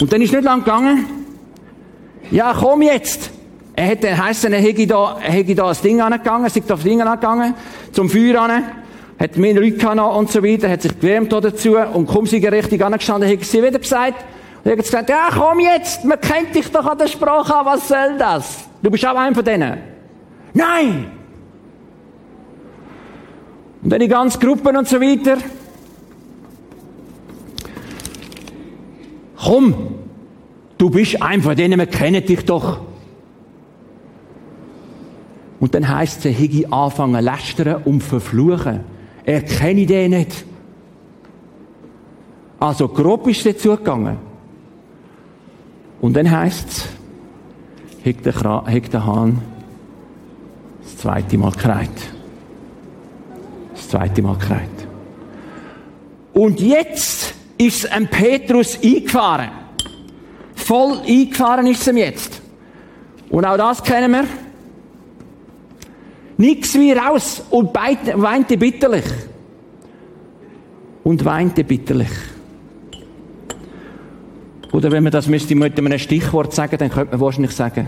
Und 0.00 0.10
dann 0.10 0.22
ist 0.22 0.32
nicht 0.32 0.42
lang 0.44 0.60
gegangen. 0.60 1.04
Ja, 2.30 2.54
komm 2.58 2.80
jetzt. 2.80 3.30
Er 3.76 3.90
hat, 3.90 4.02
heisst, 4.02 4.46
er 4.46 4.58
hätte 4.58 4.86
da, 4.86 5.18
er 5.22 5.32
hätte 5.32 5.54
da 5.54 5.68
das 5.68 5.82
Ding 5.82 6.00
angegangen, 6.00 6.48
sich 6.48 6.64
das 6.64 6.82
Ding 6.82 7.02
angegangen, 7.02 7.52
zum 7.92 8.08
Feuer 8.08 8.40
an, 8.40 8.62
hat 9.20 9.36
mehr 9.36 9.52
Leute 9.52 9.94
noch 9.94 10.16
und 10.16 10.30
so 10.30 10.42
weiter, 10.42 10.70
hat 10.70 10.80
sich 10.80 10.98
gewärmt 10.98 11.30
dazu 11.30 11.76
und 11.76 12.06
kaum 12.06 12.24
sie 12.24 12.38
richtig 12.38 12.82
angestanden, 12.82 13.30
hat 13.30 13.44
sie 13.44 13.62
wieder 13.62 13.78
gesagt, 13.78 14.24
er 14.68 14.76
hat 14.76 14.84
gesagt, 14.84 15.08
ja 15.08 15.28
komm 15.32 15.60
jetzt, 15.60 16.04
man 16.04 16.20
kennt 16.20 16.54
dich 16.54 16.70
doch 16.70 16.84
an 16.84 16.98
der 16.98 17.08
Sprache 17.08 17.64
was 17.64 17.88
soll 17.88 18.18
das? 18.18 18.68
Du 18.82 18.90
bist 18.90 19.06
auch 19.06 19.16
einer 19.16 19.34
von 19.34 19.44
denen. 19.44 19.78
Nein! 20.52 21.10
Und 23.82 23.90
dann 23.90 24.00
die 24.00 24.08
ganzen 24.08 24.40
Gruppen 24.40 24.76
und 24.76 24.88
so 24.88 25.00
weiter. 25.00 25.38
Komm, 29.36 29.94
du 30.76 30.90
bist 30.90 31.22
einer 31.22 31.42
von 31.42 31.56
denen, 31.56 31.78
wir 31.78 31.86
kennen 31.86 32.24
dich 32.24 32.44
doch. 32.44 32.80
Und 35.60 35.74
dann 35.74 35.88
heisst 35.88 36.26
es, 36.26 36.38
hätte 36.38 36.72
anfangen 36.72 37.24
lästern 37.24 37.82
und 37.84 38.02
verfluchen. 38.02 38.80
Er 39.24 39.42
kenne 39.42 39.86
den 39.86 40.10
nicht. 40.10 40.44
Also 42.60 42.88
grob 42.88 43.26
ist 43.28 43.46
es 43.46 43.58
zugegangen. 43.58 44.27
Und 46.00 46.14
dann 46.14 46.30
heisst 46.30 46.68
es, 48.04 48.16
hat 48.16 48.24
der, 48.24 48.80
der 48.80 49.06
Hahn 49.06 49.42
das 50.82 50.96
zweite 50.98 51.36
Mal 51.36 51.52
kreit. 51.52 51.90
Das 53.74 53.88
zweite 53.88 54.22
Mal 54.22 54.36
kreit. 54.38 54.68
Und 56.32 56.60
jetzt 56.60 57.34
ist 57.58 57.90
ein 57.90 58.08
Petrus 58.08 58.78
eingefahren. 58.82 59.50
Voll 60.54 61.00
eingefahren 61.06 61.66
ist 61.66 61.82
es 61.82 61.88
ihm 61.88 61.96
jetzt. 61.96 62.40
Und 63.30 63.44
auch 63.44 63.56
das 63.56 63.82
kennen 63.82 64.12
wir. 64.12 64.24
Nix 66.36 66.74
wie 66.74 66.92
raus 66.92 67.42
und 67.50 67.74
weinte 67.74 68.56
bitterlich. 68.56 69.04
Und 71.02 71.24
weinte 71.24 71.64
bitterlich. 71.64 72.10
Oder 74.72 74.90
wenn 74.92 75.02
man 75.02 75.12
das 75.12 75.26
müsste 75.26 75.54
mit 75.54 75.78
einem 75.78 75.98
Stichwort 75.98 76.54
sagen, 76.54 76.76
dann 76.78 76.90
könnte 76.90 77.12
man 77.12 77.20
wahrscheinlich 77.20 77.52
sagen, 77.52 77.86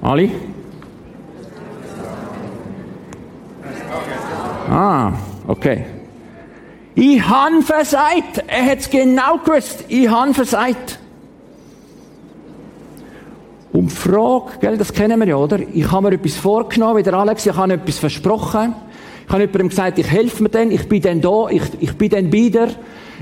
Ali? 0.00 0.32
Ah, 4.70 5.12
Okay. 5.46 5.84
Ich 6.94 7.22
han 7.26 7.62
versagt. 7.62 8.44
Er 8.48 8.66
hat's 8.66 8.90
genau 8.90 9.38
gewusst. 9.38 9.84
Ich 9.88 10.10
han 10.10 10.34
versagt. 10.34 10.97
Die 13.88 13.94
Frage, 13.94 14.52
gell, 14.60 14.76
das 14.76 14.92
kennen 14.92 15.18
wir 15.18 15.26
ja, 15.26 15.36
oder? 15.36 15.58
Ich 15.72 15.90
habe 15.90 16.10
mir 16.10 16.16
etwas 16.16 16.36
vorgenommen, 16.36 16.98
wie 16.98 17.02
der 17.02 17.14
Alex, 17.14 17.46
ich 17.46 17.54
habe 17.54 17.72
etwas 17.72 17.98
versprochen. 17.98 18.74
Ich 19.26 19.32
habe 19.32 19.42
jemandem 19.42 19.68
gesagt, 19.70 19.98
ich 19.98 20.10
helfe 20.10 20.42
mir 20.42 20.48
dann, 20.50 20.70
ich 20.70 20.88
bin 20.88 21.00
dann 21.00 21.20
da, 21.20 21.48
ich, 21.50 21.62
ich 21.80 21.92
bin 21.96 22.10
dann 22.10 22.32
wieder, 22.32 22.68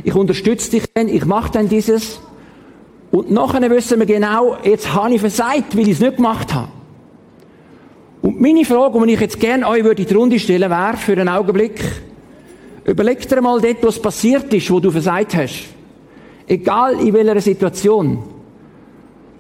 ich 0.03 0.15
unterstütze 0.15 0.71
dich 0.73 0.85
dann, 0.93 1.09
ich 1.09 1.25
mache 1.25 1.53
dann 1.53 1.69
dieses. 1.69 2.21
Und 3.11 3.31
nachher 3.31 3.71
wissen 3.71 3.99
wir 3.99 4.07
genau, 4.07 4.57
jetzt 4.65 4.93
habe 4.93 5.15
ich 5.15 5.21
versagt, 5.21 5.77
weil 5.77 5.89
ich 5.89 5.95
es 5.95 6.01
nicht 6.01 6.17
gemacht 6.17 6.53
habe. 6.53 6.69
Und 8.23 8.41
meine 8.41 8.65
Frage, 8.65 9.07
die 9.07 9.13
ich 9.13 9.21
jetzt 9.21 9.39
gerne 9.39 9.69
euch 9.69 9.85
würde 9.85 10.03
in 10.03 10.09
die 10.09 10.15
Runde 10.15 10.39
stellen, 10.39 10.69
wäre 10.69 10.97
für 10.97 11.13
einen 11.13 11.29
Augenblick, 11.29 11.81
überleg 12.85 13.29
dir 13.29 13.41
mal 13.41 13.61
dort, 13.61 13.83
was 13.83 14.01
passiert 14.01 14.53
ist, 14.53 14.71
wo 14.71 14.81
du 14.81 14.91
versagt 14.91 15.37
hast. 15.37 15.65
Egal 16.49 17.01
in 17.01 17.15
welcher 17.15 17.41
Situation. 17.41 18.19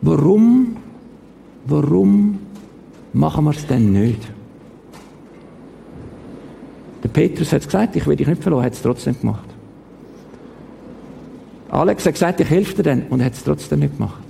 Warum, 0.03 0.77
warum 1.67 2.39
machen 3.13 3.45
wir 3.45 3.51
es 3.51 3.67
denn 3.67 3.93
nicht? 3.93 4.21
Der 7.03 7.09
Petrus 7.09 7.53
hat 7.53 7.65
gesagt, 7.65 7.97
ich 7.97 8.07
will 8.07 8.17
dich 8.17 8.27
nicht 8.27 8.43
verloren, 8.43 8.65
hat 8.65 8.73
es 8.73 8.83
trotzdem 8.83 9.19
gemacht. 9.21 9.45
Alex 11.69 12.07
hat 12.07 12.15
gesagt, 12.15 12.41
ich 12.41 12.51
helfe 12.51 12.77
dir 12.77 12.83
dann 12.85 13.03
und 13.11 13.23
hat 13.23 13.35
es 13.35 13.45
trotzdem 13.45 13.81
nicht 13.81 13.97
gemacht. 13.97 14.23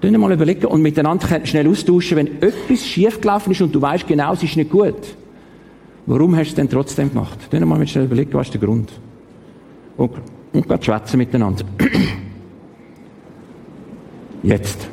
Dann 0.00 0.20
mal 0.20 0.32
überlegen 0.32 0.66
und 0.66 0.82
miteinander 0.82 1.26
schnell 1.44 1.68
austauschen, 1.68 2.18
wenn 2.18 2.42
etwas 2.42 2.84
schiefgelaufen 2.84 3.52
ist 3.52 3.62
und 3.62 3.74
du 3.74 3.80
weißt 3.80 4.06
genau, 4.06 4.34
es 4.34 4.42
ist 4.42 4.56
nicht 4.56 4.70
gut. 4.70 5.16
Warum 6.06 6.36
hast 6.36 6.46
du 6.46 6.50
es 6.50 6.54
denn 6.54 6.68
trotzdem 6.68 7.08
gemacht? 7.08 7.38
Dann 7.50 7.66
mal 7.66 7.84
schnell 7.86 8.04
überlegen, 8.04 8.32
was 8.34 8.48
ist 8.48 8.54
der 8.54 8.60
Grund? 8.60 8.92
Und, 9.96 10.12
und 10.52 10.68
gerade 10.68 10.84
schwätzen 10.84 11.16
miteinander. 11.16 11.64
Jetzt. 14.42 14.88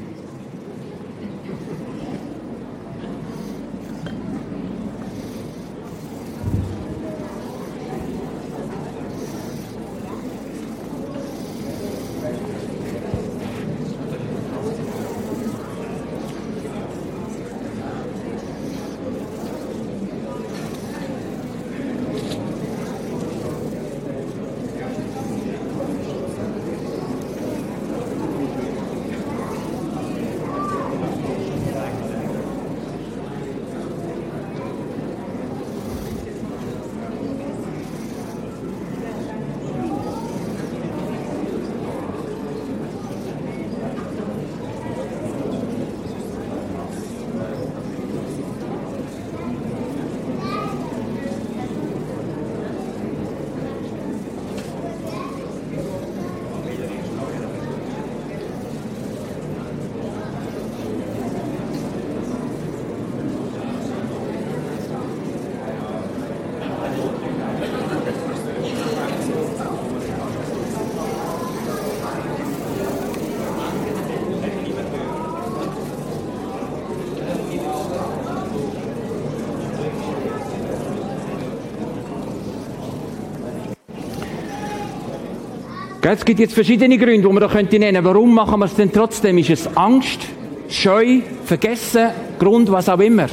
Es 86.05 86.25
gibt 86.25 86.39
jetzt 86.39 86.53
verschiedene 86.53 86.97
Gründe, 86.97 87.27
die 87.27 87.33
man 87.33 87.39
da 87.39 87.47
könnte 87.47 87.79
nennen. 87.79 88.03
Warum 88.03 88.33
machen 88.33 88.59
wir 88.59 88.65
es 88.65 88.75
denn 88.75 88.91
trotzdem? 88.91 89.37
Ist 89.37 89.49
es 89.49 89.77
Angst, 89.77 90.19
Scheu, 90.67 91.21
Vergessen, 91.45 92.09
Grund, 92.37 92.69
was 92.71 92.89
auch 92.89 92.99
immer? 92.99 93.27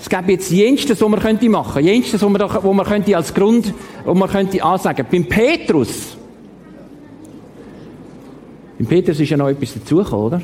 Es 0.00 0.08
gäbe 0.08 0.32
jetzt 0.32 0.50
jenstes, 0.50 1.00
was 1.00 1.08
man 1.08 1.20
könnte 1.20 1.48
machen. 1.48 1.84
Jenstes, 1.84 2.22
was 2.22 2.30
man, 2.30 2.38
da, 2.38 2.62
wo 2.62 2.72
man 2.72 2.86
könnte 2.86 3.16
als 3.16 3.32
Grund, 3.34 3.72
wo 4.04 4.14
man 4.14 4.30
könnte 4.30 4.62
ansagen. 4.62 5.06
Beim 5.10 5.26
Petrus. 5.26 6.16
Beim 8.78 8.86
Petrus 8.86 9.20
ist 9.20 9.30
ja 9.30 9.36
noch 9.36 9.48
etwas 9.48 9.74
dazugekommen, 9.74 10.26
oder? 10.26 10.42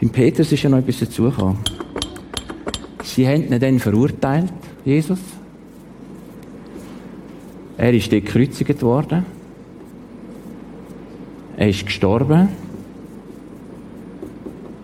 Beim 0.00 0.10
Petrus 0.10 0.52
ist 0.52 0.62
ja 0.62 0.70
noch 0.70 0.78
etwas 0.78 1.00
dazugekommen. 1.00 1.58
Sie 3.02 3.26
haben 3.26 3.52
ihn 3.52 3.60
dann 3.60 3.78
verurteilt, 3.78 4.52
Jesus. 4.84 5.18
Er 7.76 7.92
ist 7.92 8.10
gekreuzigt 8.10 8.82
worden. 8.82 9.24
Er 11.56 11.68
ist 11.68 11.84
gestorben. 11.86 12.48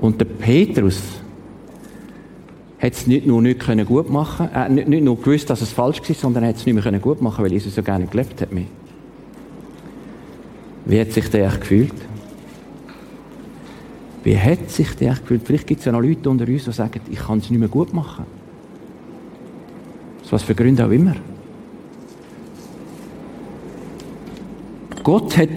Und 0.01 0.21
der 0.21 0.25
Petrus 0.25 1.01
hat 2.79 2.93
es 2.95 3.07
nicht 3.07 3.27
nur 3.27 3.43
nicht 3.43 3.61
gut 3.87 4.09
machen 4.09 4.49
äh, 4.55 4.69
nicht, 4.71 4.89
nicht 4.89 5.05
nur 5.05 5.21
gewusst, 5.21 5.51
dass 5.51 5.61
es 5.61 5.71
falsch 5.71 6.01
war, 6.01 6.17
sondern 6.17 6.45
er 6.45 6.49
hat 6.51 6.57
es 6.57 6.65
nicht 6.65 6.75
mehr 6.75 6.99
gut 6.99 7.21
machen 7.21 7.45
weil 7.45 7.53
Jesus 7.53 7.75
so 7.75 7.83
gerne 7.83 8.07
gelebt 8.07 8.41
hat. 8.41 8.49
Wie 10.87 11.01
hat 11.01 11.13
sich 11.13 11.29
der 11.29 11.51
gefühlt? 11.51 11.93
Wie 14.25 14.39
hat 14.39 14.71
sich 14.71 14.95
der 14.97 15.15
gefühlt? 15.15 15.43
Vielleicht 15.45 15.67
gibt 15.67 15.81
es 15.81 15.87
ja 15.87 15.93
noch 15.93 16.01
Leute 16.01 16.31
unter 16.31 16.49
uns, 16.49 16.65
die 16.65 16.73
sagen, 16.73 17.01
ich 17.11 17.19
kann 17.19 17.39
es 17.39 17.51
nicht 17.51 17.61
mehr 17.61 17.69
gut 17.69 17.93
machen. 17.93 18.25
was 20.31 20.43
für 20.43 20.55
Gründe 20.55 20.87
auch 20.87 20.91
immer. 20.91 21.17
Gott 25.03 25.37
hat, 25.37 25.49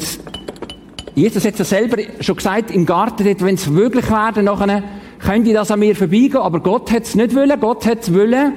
Jesus 1.16 1.46
hat 1.46 1.60
ja 1.60 1.66
selber 1.66 1.98
schon 2.20 2.36
gesagt, 2.36 2.72
im 2.72 2.86
Garten, 2.86 3.26
wenn 3.26 3.56
es 3.56 3.74
wirklich 3.74 4.10
wäre, 4.10 4.44
nachher 4.44 4.84
könnte 5.20 5.54
das 5.54 5.72
an 5.72 5.80
mir 5.80 5.96
vorbeigehen, 5.96 6.38
aber 6.38 6.60
Gott 6.60 6.92
hat 6.92 7.04
es 7.04 7.16
nicht 7.16 7.36
wollen, 7.36 7.60
Gott 7.60 7.86
hat 7.86 8.02
es 8.02 8.14
wollen, 8.14 8.54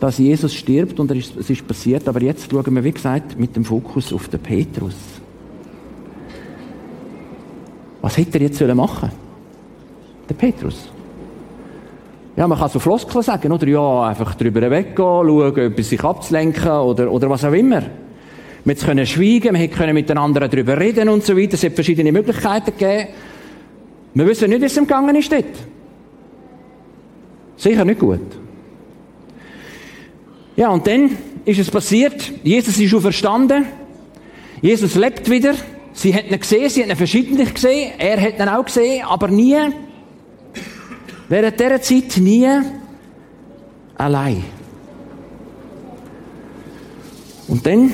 dass 0.00 0.18
Jesus 0.18 0.54
stirbt 0.54 1.00
und 1.00 1.10
es 1.10 1.48
ist 1.48 1.66
passiert, 1.66 2.06
aber 2.08 2.20
jetzt 2.22 2.50
schauen 2.50 2.74
wir, 2.74 2.84
wie 2.84 2.92
gesagt, 2.92 3.38
mit 3.38 3.56
dem 3.56 3.64
Fokus 3.64 4.12
auf 4.12 4.28
den 4.28 4.40
Petrus. 4.40 4.96
Was 8.02 8.18
hätte 8.18 8.38
er 8.38 8.42
jetzt 8.42 8.60
machen 8.60 9.08
sollen? 9.08 9.12
Der 10.28 10.34
Petrus. 10.34 10.90
Ja, 12.36 12.48
man 12.48 12.58
kann 12.58 12.68
so 12.68 12.78
Floskeln 12.78 13.22
sagen, 13.22 13.52
oder? 13.52 13.66
Ja, 13.66 14.02
einfach 14.08 14.34
drüber 14.34 14.68
weggehen, 14.70 14.96
schauen, 14.96 15.56
etwas 15.56 15.88
sich 15.88 16.02
abzulenken 16.02 16.70
oder, 16.70 17.10
oder 17.10 17.30
was 17.30 17.44
auch 17.44 17.52
immer. 17.52 17.82
Wir 18.64 18.74
können 18.74 19.06
schweigen, 19.06 19.54
wir 19.54 19.68
können 19.68 19.94
mit 19.94 20.08
den 20.08 20.16
anderen 20.16 20.50
darüber 20.50 20.78
reden 20.78 21.08
und 21.10 21.22
so 21.22 21.36
weiter. 21.36 21.54
Es 21.54 21.64
hat 21.64 21.74
verschiedene 21.74 22.12
Möglichkeiten 22.12 22.72
gegeben. 22.76 23.08
Wir 24.14 24.26
wissen 24.26 24.48
nicht, 24.48 24.62
wie 24.62 24.66
es 24.66 24.76
ihm 24.76 24.86
gegangen 24.86 25.14
ist 25.16 25.30
dort. 25.30 25.44
Sicher 27.56 27.84
nicht 27.84 28.00
gut. 28.00 28.20
Ja, 30.56 30.70
und 30.70 30.86
dann 30.86 31.10
ist 31.44 31.58
es 31.58 31.70
passiert. 31.70 32.32
Jesus 32.42 32.78
ist 32.78 32.90
schon 32.90 33.02
verstanden. 33.02 33.66
Jesus 34.62 34.94
lebt 34.94 35.28
wieder. 35.28 35.54
Sie 35.92 36.14
hat 36.14 36.30
ihn 36.30 36.40
gesehen, 36.40 36.70
sie 36.70 36.82
hat 36.82 36.90
ihn 36.90 36.96
verschiedentlich 36.96 37.54
gesehen. 37.54 37.92
Er 37.98 38.20
hat 38.20 38.38
ihn 38.38 38.48
auch 38.48 38.64
gesehen, 38.64 39.04
aber 39.04 39.28
nie, 39.28 39.56
während 41.28 41.60
dieser 41.60 41.82
Zeit 41.82 42.16
nie 42.16 42.48
allein. 43.96 44.44
Und 47.46 47.66
dann 47.66 47.92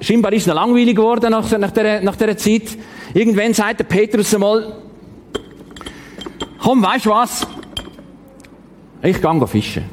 scheinbar 0.00 0.32
ist 0.32 0.46
es 0.46 0.54
langweilig 0.54 0.96
geworden 0.96 1.30
nach, 1.30 1.50
nach, 1.58 1.70
dieser, 1.70 2.00
nach 2.00 2.16
dieser 2.16 2.36
Zeit. 2.36 2.76
Irgendwann 3.14 3.54
sagt 3.54 3.80
der 3.80 3.84
Petrus 3.84 4.34
einmal, 4.34 4.76
komm, 6.60 6.82
weißt 6.82 7.06
du 7.06 7.10
was? 7.10 7.46
Ich 9.02 9.20
gehe 9.20 9.46
fischen. 9.46 9.84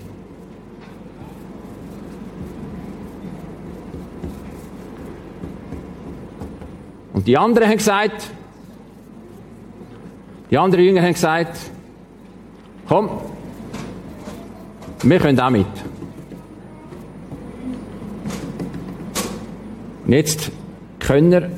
Und 7.14 7.28
die 7.28 7.38
anderen 7.38 7.70
haben 7.70 7.78
gesagt, 7.78 8.30
die 10.50 10.58
anderen 10.58 10.84
Jünger 10.84 11.04
haben 11.04 11.14
gesagt, 11.14 11.58
komm, 12.88 13.10
Wir 15.04 15.20
können 15.20 15.38
auch 15.38 15.50
mit. 15.50 15.68
Und 20.06 20.14
jetzt 20.14 20.52
können 21.00 21.32
wir 21.32 21.52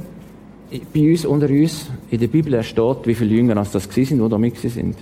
bei 0.94 1.12
uns, 1.12 1.26
unter 1.26 1.50
uns, 1.50 1.88
in 2.12 2.20
der 2.20 2.28
Bibel 2.28 2.62
steht, 2.64 2.98
wie 3.06 3.16
viele 3.16 3.36
Jünger 3.36 3.58
als 3.58 3.72
das 3.72 3.90
gewesen 3.90 4.18
sind, 4.18 4.24
die 4.24 4.30
da 4.30 4.38
mit 4.38 4.58
sind. 4.58 4.96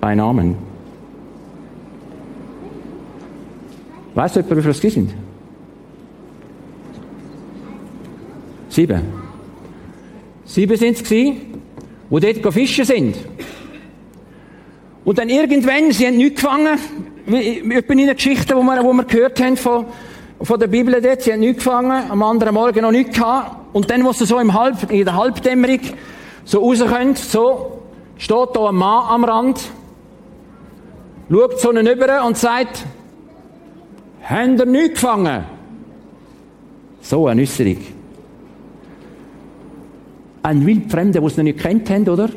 Bei 0.00 0.14
Namen. 0.14 0.56
Weißt 4.14 4.36
du 4.36 4.40
etwa, 4.40 4.56
wie 4.56 4.60
viele 4.60 4.70
es 4.70 4.80
gewesen 4.80 5.06
sind? 5.08 5.14
Sieben. 8.68 9.00
Sieben 10.44 10.76
sind 10.76 10.96
es 10.96 11.04
gewesen, 11.04 11.36
die 12.10 12.20
dort 12.20 12.54
fischen 12.54 12.84
sind. 12.84 13.16
Und 15.04 15.18
dann 15.18 15.28
irgendwann, 15.28 15.92
sie 15.92 16.06
haben 16.06 16.16
nichts 16.16 16.40
gefangen, 16.40 16.78
etwa 17.26 17.92
in 17.92 17.98
den 17.98 18.16
Geschichten, 18.16 18.48
die 18.48 18.64
wir, 18.64 18.82
die 18.82 18.96
wir 18.96 19.04
gehört 19.04 19.40
haben 19.40 19.56
von, 19.56 19.86
von 20.44 20.60
der 20.60 20.66
Bibel 20.66 21.00
dort, 21.00 21.22
sie 21.22 21.32
haben 21.32 21.40
nichts 21.40 21.64
gefangen, 21.64 22.10
am 22.10 22.22
anderen 22.22 22.54
Morgen 22.54 22.82
noch 22.82 22.90
nichts 22.90 23.16
gehabt. 23.16 23.56
Und 23.72 23.90
dann, 23.90 24.04
wo 24.04 24.12
sie 24.12 24.26
so 24.26 24.38
im 24.38 24.52
Halb, 24.52 24.90
in 24.90 25.04
der 25.04 25.14
Halbdämmerung 25.14 25.80
so 26.44 26.60
rauskommen, 26.60 27.14
so, 27.16 27.82
steht 28.18 28.48
da 28.54 28.68
ein 28.68 28.74
Mann 28.74 29.04
am 29.08 29.24
Rand, 29.24 29.60
schaut 31.30 31.60
so 31.60 31.70
einen 31.70 31.86
über 31.86 32.24
und 32.26 32.36
sagt, 32.36 32.84
haben 34.22 34.58
ihr 34.58 34.66
nichts 34.66 35.00
gefangen? 35.00 35.44
So 37.00 37.26
eine 37.26 37.42
Äußerung. 37.42 37.78
Ein 40.42 40.66
Wildfremder, 40.66 41.20
der 41.20 41.26
es 41.28 41.36
noch 41.36 41.44
nicht 41.44 41.58
kennt 41.58 41.88
haben, 41.90 42.08
oder? 42.08 42.28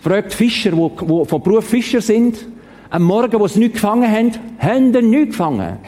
Fragt 0.00 0.32
Fischer, 0.32 0.70
die, 0.70 1.24
von 1.24 1.42
Beruf 1.42 1.66
Fischer 1.66 2.00
sind, 2.00 2.46
am 2.90 3.02
Morgen, 3.02 3.38
wo 3.38 3.46
sie 3.46 3.58
nichts 3.58 3.74
gefangen 3.74 4.10
haben, 4.10 4.32
haben 4.58 4.94
ihr 4.94 5.02
nichts 5.02 5.36
gefangen? 5.36 5.78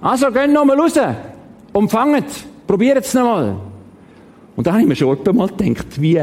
Also, 0.00 0.30
gehen 0.30 0.52
noch 0.52 0.64
mal 0.64 0.78
raus 0.78 0.98
und 1.72 1.90
fangen 1.90 2.24
Probiert 2.66 3.04
es 3.04 3.14
noch 3.14 3.24
mal. 3.24 3.56
Und 4.54 4.66
da 4.66 4.72
habe 4.72 4.82
ich 4.82 4.88
mir 4.88 4.94
schon 4.94 5.08
mal 5.08 5.48
gedacht, 5.48 6.00
wie 6.00 6.22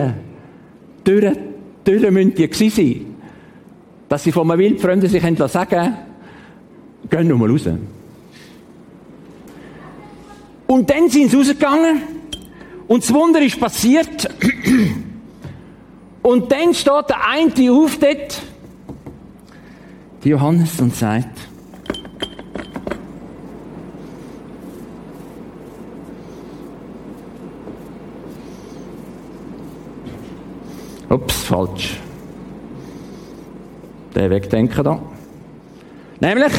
dürre, 1.05 1.33
dürre 1.85 2.09
müssen 2.09 2.35
die 2.35 2.47
gewesen 2.47 2.75
sein, 2.75 3.15
dass 4.07 4.23
sie 4.23 4.31
von 4.31 4.49
einem 4.49 4.59
Wildfremden 4.59 5.09
sich 5.09 5.21
sagen 5.21 5.97
gehen 7.09 7.27
noch 7.27 7.37
mal 7.37 7.49
raus. 7.49 7.67
Und 10.67 10.89
dann 10.89 11.09
sind 11.09 11.31
sie 11.31 11.37
rausgegangen 11.37 12.01
und 12.87 13.03
das 13.03 13.13
Wunder 13.13 13.41
ist 13.41 13.59
passiert. 13.59 14.29
Und 16.21 16.51
dann 16.51 16.73
steht 16.73 17.09
der 17.09 17.27
eine 17.29 17.71
auf 17.71 17.97
dort, 17.99 18.41
die 20.23 20.29
Johannes, 20.29 20.79
und 20.79 20.95
sagt, 20.95 21.37
Ups, 31.09 31.43
falsch. 31.43 31.99
Den 34.13 34.29
wegdenken 34.29 34.83
da. 34.83 34.99
Nämlich? 36.19 36.53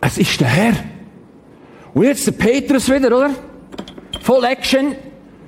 Es 0.00 0.18
ist 0.18 0.40
der 0.40 0.48
Herr. 0.48 0.74
Und 1.94 2.04
jetzt 2.04 2.26
der 2.26 2.32
Petrus 2.32 2.90
wieder, 2.90 3.16
oder? 3.16 3.30
Voll 4.22 4.44
Action. 4.44 4.96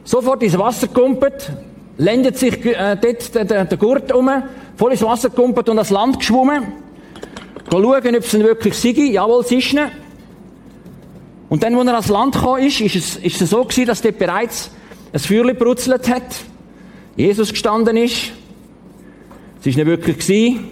Sofort 0.05 0.43
ins 0.43 0.57
Wasser 0.57 0.87
kumpelt. 0.87 1.51
Lendet 1.97 2.39
sich 2.39 2.65
äh, 2.65 2.97
dort 3.01 3.35
der, 3.35 3.45
der, 3.45 3.65
der 3.65 3.79
Gurt 3.79 4.13
um. 4.13 4.31
Voll 4.77 4.93
ins 4.93 5.03
Wasser 5.03 5.31
kumpelt 5.31 5.69
und 5.69 5.79
ans 5.79 5.91
Land 5.91 6.19
geschwommen. 6.19 6.65
Gehen 7.69 7.83
schauen, 7.83 8.17
ob 8.17 8.23
es 8.23 8.39
wirklich 8.39 8.75
sei. 8.75 8.91
Jawohl, 8.91 9.41
es 9.41 9.51
ist 9.51 9.73
nicht. 9.73 10.04
Und 11.49 11.63
dann, 11.63 11.75
als 11.75 11.87
er 11.87 11.93
ans 11.93 12.09
Land 12.09 12.35
gekommen 12.35 12.63
ist, 12.63 12.81
ist 12.81 12.97
es, 12.97 13.17
ist 13.17 13.41
es 13.41 13.51
so 13.51 13.65
gewesen, 13.65 13.87
dass 13.87 14.03
dort 14.03 14.19
bereits 14.19 14.71
ein 15.13 15.21
Feuer 15.21 15.55
brutzelt 15.55 16.09
hat. 16.09 16.45
Jesus 17.17 17.51
gestanden 17.51 17.97
ist. 17.97 18.33
Es 19.61 19.67
ist 19.67 19.77
nicht 19.77 19.87
wirklich 19.87 20.19
gewesen. 20.19 20.69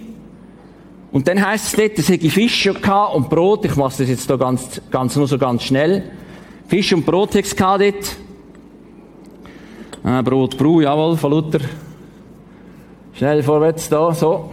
Und 1.11 1.27
dann 1.27 1.45
heisst 1.45 1.67
es 1.67 1.73
dort, 1.73 1.99
es 1.99 2.09
hätte 2.09 2.29
Fisch 2.29 2.67
und 2.67 3.29
Brot. 3.29 3.65
Ich 3.65 3.75
mache 3.75 3.95
das 3.97 4.09
jetzt 4.09 4.29
da 4.29 4.35
ganz, 4.35 4.81
ganz, 4.89 5.15
nur 5.15 5.27
so 5.27 5.37
ganz 5.37 5.63
schnell. 5.63 6.11
Fisch 6.67 6.91
und 6.91 7.05
Brot 7.05 7.35
hätte 7.35 7.47
es 7.47 7.55
dort. 7.55 8.17
Ah, 10.03 10.21
Brot, 10.21 10.57
Brau, 10.57 10.81
jawohl, 10.81 11.15
von 11.15 11.31
Luther. 11.31 11.59
Schnell 13.13 13.43
vorwärts 13.43 13.87
da, 13.87 14.11
so. 14.11 14.51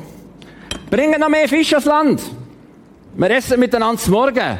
Bringen 0.90 1.18
noch 1.18 1.28
mehr 1.28 1.48
Fisch 1.48 1.74
aufs 1.74 1.86
Land. 1.86 2.22
Wir 3.14 3.30
essen 3.30 3.58
miteinander 3.58 4.10
Morgen. 4.10 4.58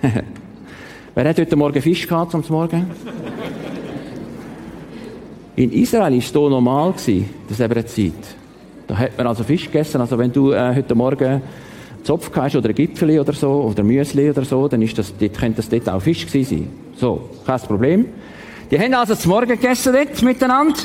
Wer 1.14 1.28
hat 1.28 1.38
heute 1.38 1.56
Morgen 1.56 1.82
Fisch 1.82 2.06
gehabt 2.06 2.32
zum 2.32 2.44
Morgen? 2.48 2.90
In 5.56 5.72
Israel 5.72 6.12
war 6.12 6.18
es 6.18 6.32
hier 6.32 6.48
normal, 6.48 6.94
zu 6.96 7.24
dieser 7.48 7.86
Zeit. 7.86 8.12
Da 8.86 8.96
hat 8.96 9.18
man 9.18 9.26
also 9.26 9.44
Fisch 9.44 9.66
gegessen. 9.66 10.00
Also 10.00 10.18
wenn 10.18 10.32
du 10.32 10.52
äh, 10.52 10.74
heute 10.74 10.94
Morgen 10.94 11.42
Zopf 12.02 12.30
hast 12.34 12.56
oder 12.56 12.70
ein 12.70 12.74
Gipfeli 12.74 13.20
oder 13.20 13.32
so, 13.32 13.50
oder 13.50 13.82
Müsli 13.82 14.30
oder 14.30 14.44
so, 14.44 14.66
dann 14.66 14.82
ist 14.82 14.98
das, 14.98 15.14
dort, 15.16 15.38
könnte 15.38 15.56
das 15.56 15.68
dort 15.68 15.88
auch 15.88 16.02
Fisch 16.02 16.26
gewesen 16.26 16.56
sein. 16.58 16.68
So, 16.96 17.28
kein 17.46 17.60
Problem. 17.60 18.06
Die 18.70 18.78
haben 18.78 18.94
also 18.94 19.14
zum 19.14 19.30
Morgen 19.30 19.48
gegessen 19.48 19.92
dort 19.92 20.22
miteinander. 20.22 20.78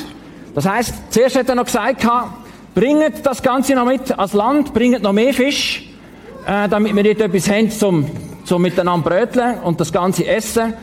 Das 0.54 0.68
heisst, 0.68 0.94
zuerst 1.10 1.36
hat 1.36 1.48
er 1.48 1.54
noch 1.54 1.64
gesagt, 1.64 2.06
bringt 2.74 3.24
das 3.24 3.42
Ganze 3.42 3.74
noch 3.74 3.86
mit 3.86 4.16
als 4.16 4.34
Land, 4.34 4.72
bringt 4.74 5.02
noch 5.02 5.12
mehr 5.12 5.32
Fisch, 5.32 5.88
äh, 6.46 6.68
damit 6.68 6.94
wir 6.94 7.02
dort 7.02 7.20
etwas 7.20 7.50
haben 7.50 7.70
zum 7.70 8.06
so 8.48 8.58
miteinander 8.58 9.08
bröteln 9.08 9.58
und 9.60 9.80
das 9.80 9.92
Ganze 9.92 10.26
essen. 10.26 10.74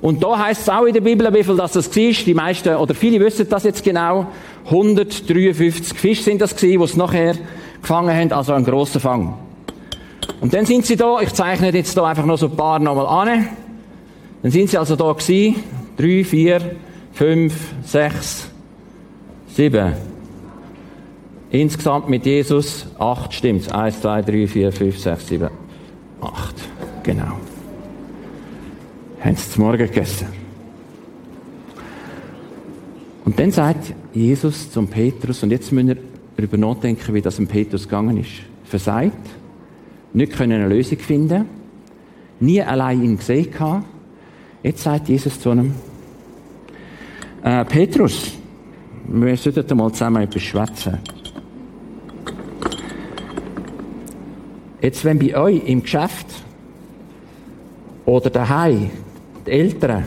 Und 0.00 0.22
da 0.22 0.38
heißt 0.38 0.62
es 0.62 0.68
auch 0.68 0.84
in 0.84 0.92
der 0.92 1.00
Bibel, 1.00 1.32
wie 1.32 1.42
viel 1.42 1.56
das, 1.56 1.72
das 1.72 1.88
war. 1.88 2.12
Die 2.12 2.34
meisten, 2.34 2.76
oder 2.76 2.94
viele 2.94 3.18
wissen 3.24 3.48
das 3.48 3.64
jetzt 3.64 3.82
genau. 3.82 4.26
153 4.66 5.98
Fische 5.98 6.22
sind 6.22 6.40
das 6.40 6.54
gewesen, 6.54 6.78
die 6.78 6.84
es 6.84 6.96
nachher 6.96 7.34
gefangen 7.80 8.14
haben, 8.14 8.32
also 8.32 8.52
ein 8.52 8.64
grosser 8.64 9.00
Fang. 9.00 9.34
Und 10.40 10.52
dann 10.52 10.66
sind 10.66 10.84
sie 10.84 10.96
da, 10.96 11.20
ich 11.20 11.32
zeichne 11.32 11.70
jetzt 11.70 11.96
da 11.96 12.04
einfach 12.04 12.26
noch 12.26 12.36
so 12.36 12.46
ein 12.46 12.56
paar 12.56 12.78
nochmal 12.78 13.06
an. 13.06 13.48
Dann 14.42 14.52
sind 14.52 14.68
sie 14.68 14.76
also 14.76 14.96
da 14.96 15.12
gewesen. 15.12 15.56
Drei, 15.96 16.24
vier, 16.24 16.76
fünf, 17.12 17.54
sechs, 17.84 18.50
sieben. 19.48 19.94
Insgesamt 21.50 22.08
mit 22.10 22.26
Jesus 22.26 22.86
acht 22.98 23.32
stimmt's. 23.32 23.68
Eins, 23.70 24.00
zwei, 24.00 24.20
drei, 24.20 24.46
vier, 24.46 24.72
fünf, 24.72 24.98
sechs, 24.98 25.26
sieben, 25.26 25.48
acht. 26.20 26.65
Genau. 27.06 27.38
Haben 29.20 29.36
sie 29.36 29.50
zum 29.50 29.62
Morgen 29.62 29.78
gegessen. 29.78 30.26
Und 33.24 33.38
dann 33.38 33.52
sagt 33.52 33.94
Jesus 34.12 34.72
zum 34.72 34.88
Petrus, 34.88 35.40
und 35.44 35.52
jetzt 35.52 35.70
müssen 35.70 35.86
wir 35.86 35.98
darüber 36.36 36.56
nachdenken, 36.56 37.14
wie 37.14 37.22
das 37.22 37.36
dem 37.36 37.46
Petrus 37.46 37.84
gegangen 37.84 38.16
ist. 38.16 38.32
Versagt, 38.64 39.24
nicht 40.14 40.32
können 40.32 40.60
eine 40.60 40.68
Lösung 40.68 40.98
finden, 40.98 41.44
nie 42.40 42.60
allein 42.60 43.04
ihn 43.04 43.18
gesehen 43.18 43.52
gehabt. 43.52 43.84
Jetzt 44.64 44.82
sagt 44.82 45.08
Jesus 45.08 45.38
zu 45.38 45.50
einem, 45.50 45.74
äh, 47.44 47.64
Petrus, 47.66 48.32
wir 49.06 49.36
sollten 49.36 49.76
mal 49.76 49.92
zusammen 49.92 50.24
etwas 50.24 50.42
schwätzen. 50.42 50.98
Jetzt, 54.82 55.04
wenn 55.04 55.20
bei 55.20 55.36
euch 55.36 55.62
im 55.66 55.84
Geschäft 55.84 56.45
oder 58.06 58.30
daheim, 58.30 58.90
die 59.46 59.50
Eltern 59.50 60.04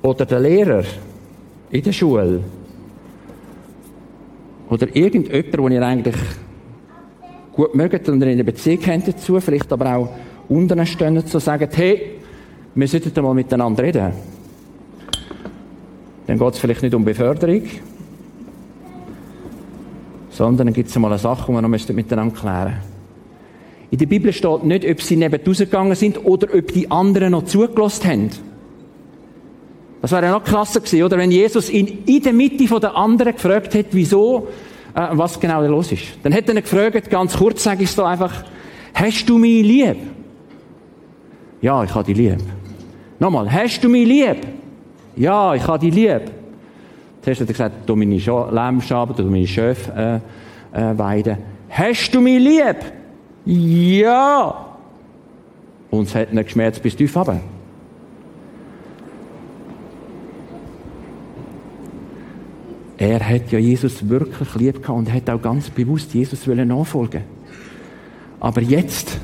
oder 0.00 0.24
der 0.24 0.40
Lehrer 0.40 0.84
in 1.70 1.82
der 1.82 1.92
Schule 1.92 2.40
oder 4.70 4.86
irgendjemand, 4.94 5.54
den 5.54 5.72
ihr 5.72 5.82
eigentlich 5.82 6.16
gut 7.52 7.74
mögt 7.74 8.08
und 8.08 8.22
in 8.22 8.28
einer 8.28 8.44
Beziehung 8.44 8.86
habt 8.86 9.08
dazu, 9.08 9.40
vielleicht 9.40 9.72
aber 9.72 9.96
auch 9.96 10.08
unten 10.48 10.86
stehen, 10.86 11.26
zu 11.26 11.40
sagen, 11.40 11.68
hey, 11.74 12.18
wir 12.74 12.88
sollten 12.88 13.22
mal 13.22 13.34
miteinander 13.34 13.82
reden. 13.82 14.12
Dann 16.26 16.38
geht 16.38 16.52
es 16.52 16.58
vielleicht 16.58 16.82
nicht 16.82 16.94
um 16.94 17.04
Beförderung, 17.04 17.62
sondern 20.30 20.68
dann 20.68 20.74
gibt 20.74 20.90
es 20.90 20.96
mal 20.96 21.08
eine 21.08 21.18
Sache, 21.18 21.46
die 21.48 21.52
wir 21.52 21.62
noch 21.62 21.68
miteinander 21.68 22.34
klären 22.34 22.74
müssen. 22.74 22.87
In 23.90 23.98
der 23.98 24.06
Bibel 24.06 24.32
steht 24.32 24.64
nicht, 24.64 24.88
ob 24.88 25.00
sie 25.00 25.16
neben 25.16 25.40
rausgegangen 25.46 25.94
sind 25.94 26.24
oder 26.24 26.54
ob 26.54 26.72
die 26.72 26.90
anderen 26.90 27.32
noch 27.32 27.44
zugelassen 27.44 28.06
haben. 28.06 28.30
Das 30.02 30.12
wäre 30.12 30.26
ja 30.26 30.32
noch 30.32 30.44
krasser 30.44 30.80
gewesen, 30.80 31.02
oder? 31.02 31.18
Wenn 31.18 31.30
Jesus 31.30 31.70
ihn 31.70 32.04
in 32.06 32.22
der 32.22 32.32
Mitte 32.32 32.66
der 32.80 32.96
anderen 32.96 33.32
gefragt 33.32 33.74
hätte, 33.74 33.90
wieso, 33.92 34.48
äh, 34.94 35.08
was 35.12 35.40
genau 35.40 35.62
da 35.62 35.68
los 35.68 35.90
ist. 35.90 36.04
Dann 36.22 36.32
hätte 36.32 36.54
er 36.54 36.62
gefragt, 36.62 37.10
ganz 37.10 37.36
kurz 37.36 37.64
sage 37.64 37.82
ich 37.82 37.90
es 37.90 37.98
einfach, 37.98 38.44
hast 38.94 39.28
du 39.28 39.38
mich 39.38 39.62
lieb? 39.62 39.96
Ja, 41.60 41.82
ich 41.82 41.94
habe 41.94 42.04
dich 42.04 42.16
lieb. 42.16 42.38
Nochmal, 43.18 43.50
hast 43.50 43.82
du 43.82 43.88
mich 43.88 44.06
lieb? 44.06 44.46
Ja, 45.16 45.54
ich 45.54 45.66
habe 45.66 45.78
dich 45.80 45.94
lieb. 45.94 46.30
Zuerst 47.22 47.40
hat 47.40 47.48
er 47.48 47.52
gesagt, 47.52 47.74
du 47.86 47.96
meine 47.96 48.16
Lärmschaben, 48.16 49.16
du 49.16 49.24
meine 49.24 49.46
Schöfe 49.46 50.22
äh, 50.72 50.80
äh, 50.80 50.98
weiden. 50.98 51.38
Hast 51.68 52.14
du 52.14 52.20
mich 52.20 52.38
lieb? 52.38 52.76
Ja. 53.50 54.76
Und 55.90 56.06
es 56.06 56.14
hat 56.14 56.34
nicht 56.34 56.44
geschmerzt 56.44 56.82
bis 56.82 56.94
tief 56.94 57.16
runter. 57.16 57.40
Er 62.98 63.26
hat 63.26 63.50
ja 63.50 63.58
Jesus 63.58 64.06
wirklich 64.06 64.54
lieb 64.56 64.82
gehabt 64.82 64.98
und 64.98 65.10
hat 65.10 65.30
auch 65.30 65.40
ganz 65.40 65.70
bewusst 65.70 66.12
Jesus 66.12 66.46
nachfolgen 66.46 67.22
Aber 68.38 68.60
jetzt 68.60 69.18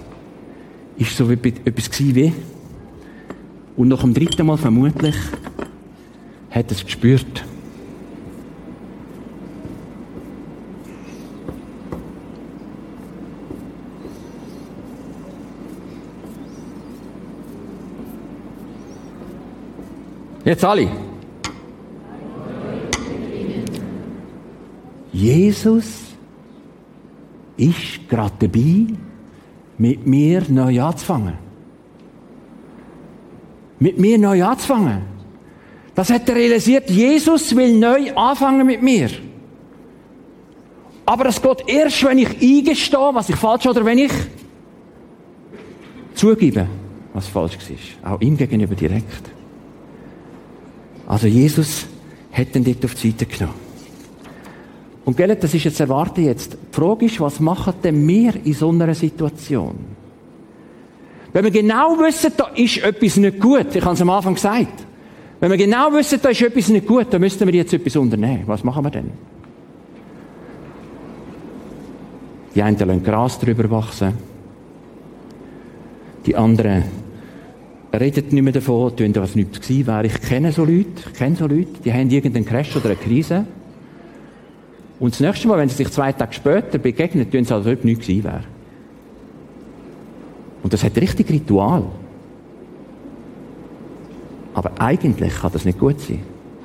ist 0.97 1.17
so 1.17 1.31
etwas 1.31 2.01
wie, 2.01 2.33
und 3.77 3.89
nach 3.89 4.01
dem 4.01 4.15
dritten 4.15 4.47
Mal 4.47 4.57
vermutlich 4.57 5.17
hat 6.51 6.71
er 6.71 6.77
es 6.77 6.85
gespürt. 6.85 7.45
Jetzt 20.45 20.65
alle. 20.65 20.89
Jesus 25.13 26.03
ist 27.57 28.09
gerade 28.09 28.35
dabei, 28.41 28.87
mit 29.79 30.07
mir 30.07 30.43
neu 30.49 30.83
anzufangen. 30.83 31.35
Mit 33.79 33.99
mir 33.99 34.19
neu 34.19 34.45
anzufangen. 34.45 35.03
Das 35.95 36.11
hat 36.11 36.29
er 36.29 36.35
realisiert. 36.35 36.91
Jesus 36.91 37.55
will 37.55 37.79
neu 37.79 38.13
anfangen 38.15 38.67
mit 38.67 38.83
mir. 38.83 39.11
Aber 41.07 41.27
es 41.27 41.41
geht 41.41 41.69
erst, 41.69 42.05
wenn 42.05 42.19
ich 42.19 42.29
eingestehe, 42.41 43.11
was 43.13 43.29
ich 43.29 43.37
falsch 43.37 43.67
oder 43.67 43.85
wenn 43.85 43.99
ich 43.99 44.13
zugebe, 46.15 46.67
was 47.13 47.29
falsch 47.29 47.59
war. 48.03 48.15
Auch 48.15 48.21
ihm 48.21 48.37
gegenüber 48.37 48.75
direkt. 48.75 49.31
Also 51.07 51.27
Jesus 51.27 51.87
hat 52.33 52.55
ihn 52.57 52.64
dort 52.64 52.85
auf 52.85 52.95
die 52.95 53.11
Seite 53.11 53.27
genommen. 53.27 53.64
Und 55.05 55.17
gell, 55.17 55.37
das 55.37 55.53
ist 55.53 55.64
jetzt 55.64 55.81
erwarte 55.81 56.23
jetzt. 56.23 56.55
Die 56.55 56.75
Frage 56.75 57.07
ist, 57.07 57.21
was 57.21 57.38
machen 57.38 57.75
denn 57.83 58.07
wir 58.09 58.35
in 58.45 58.55
so 58.55 58.71
einer 58.71 58.95
Situation? 58.95 59.75
Wenn 61.33 61.45
wir 61.45 61.51
genau 61.51 61.99
wissen, 61.99 62.33
da 62.37 62.47
ist 62.55 62.79
etwas 62.79 63.17
nicht 63.17 63.40
gut, 63.40 63.75
ich 63.75 63.85
habe 63.85 63.95
es 63.95 64.01
am 64.01 64.11
Anfang 64.11 64.35
gesagt, 64.35 64.85
wenn 65.40 65.51
wir 65.51 65.59
genau 65.59 65.93
wissen, 65.93 66.21
da 66.23 66.31
ist 66.31 66.40
etwas 66.40 66.69
nicht 66.69 66.87
gut, 66.87 67.09
dann 67.11 67.21
müssten 67.21 67.47
wir 67.47 67.55
jetzt 67.55 67.75
etwas 67.75 67.97
unternehmen. 67.97 68.45
Was 68.47 68.64
machen 68.64 68.85
wir 68.85 68.90
denn? 68.90 69.11
Die 72.55 72.62
einen 72.62 72.79
lassen 72.79 73.03
Gras 73.03 73.38
drüber 73.38 73.69
wachsen. 73.71 74.14
Die 76.25 76.37
anderen 76.37 76.85
reden 78.01 78.29
nicht 78.31 78.43
mehr 78.43 78.53
davon, 78.53 78.97
tun, 78.97 79.15
was 79.17 79.35
nichts 79.35 79.61
gewesen 79.61 79.87
wäre. 79.87 80.07
Ich 80.07 80.21
kenne 80.21 80.53
so 80.53 80.65
Leute, 80.65 80.89
ich 81.07 81.13
kenne 81.13 81.37
so 81.37 81.47
Leute, 81.47 81.81
die 81.85 81.93
haben 81.93 82.11
irgendeinen 82.11 82.47
Crash 82.47 82.75
oder 82.77 82.87
eine 82.87 82.97
Krise. 82.97 83.47
Und 85.01 85.13
das 85.13 85.21
nächste 85.21 85.49
Mal, 85.49 85.59
wenn 85.59 85.69
sie 85.69 85.77
sich 85.77 85.91
zwei 85.91 86.13
Tage 86.13 86.33
später 86.33 86.79
begegnen, 86.79 87.31
tun 87.31 87.45
sie, 87.45 87.55
als 87.55 87.67
ob 87.67 87.85
nichts 87.85 88.07
gewesen 88.07 88.25
wäre. 88.25 88.45
Und 90.63 90.73
das 90.73 90.83
hat 90.83 90.97
richtig 90.97 91.31
Ritual. 91.31 91.85
Aber 94.55 94.73
eigentlich 94.79 95.35
kann 95.35 95.53
das 95.53 95.65
nicht 95.65 95.79
gut 95.79 96.01
sein. 96.01 96.21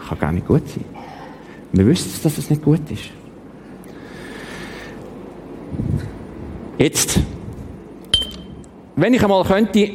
Kann 0.08 0.20
gar 0.20 0.32
nicht 0.32 0.48
gut 0.48 0.68
sein. 0.70 0.86
Wir 1.74 1.86
wissen, 1.86 2.10
dass 2.24 2.38
es 2.38 2.50
nicht 2.50 2.64
gut 2.64 2.80
ist. 2.90 3.10
Jetzt, 6.78 7.20
wenn 8.96 9.14
ich 9.14 9.22
einmal 9.22 9.44
könnte, 9.44 9.90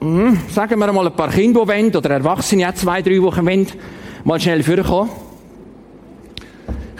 hm, 0.00 0.38
sagen 0.48 0.78
wir 0.78 0.88
einmal 0.88 1.06
ein 1.06 1.14
paar 1.14 1.30
Kinder, 1.30 1.60
die 1.62 1.68
wollen, 1.68 1.94
oder 1.94 2.10
Erwachsene, 2.10 2.68
auch 2.68 2.74
zwei, 2.74 3.02
drei 3.02 3.20
Wochen 3.20 3.44
wollen, 3.44 3.66
mal 4.24 4.40
schnell 4.40 4.62
vorkommen. 4.62 5.10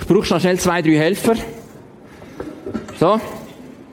Ich 0.01 0.07
brauche 0.07 0.41
schnell 0.41 0.59
zwei, 0.59 0.83
drei 0.83 0.97
Helfer. 0.97 1.35
So. 2.99 3.19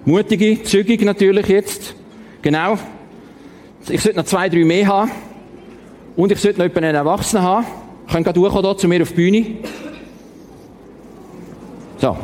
Mutige, 0.04 0.64
zügig 0.64 1.02
natürlich 1.04 1.48
jetzt. 1.48 1.96
Genau. 2.42 2.78
Ich 3.90 4.02
sollte 4.02 4.18
noch 4.18 4.26
zwei, 4.26 4.50
drei 4.50 4.66
mehr 4.66 4.88
haben. 4.88 5.12
Und 6.16 6.32
ich 6.32 6.40
sollte 6.40 6.66
noch 6.66 6.76
einen 6.76 6.96
Erwachsenen 6.96 7.44
haben. 7.44 7.66
Kann 8.12 8.24
gerade 8.24 8.40
durchkommen 8.40 8.78
zu 8.78 8.88
mir 8.88 9.02
auf 9.02 9.10
die 9.10 9.16
Bühne. 9.16 9.46
So. 11.98 12.18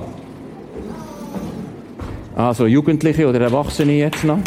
Also 2.36 2.66
Jugendliche 2.66 3.28
oder 3.28 3.42
Erwachsene 3.42 3.94
jetzt 3.94 4.24
noch. 4.24 4.40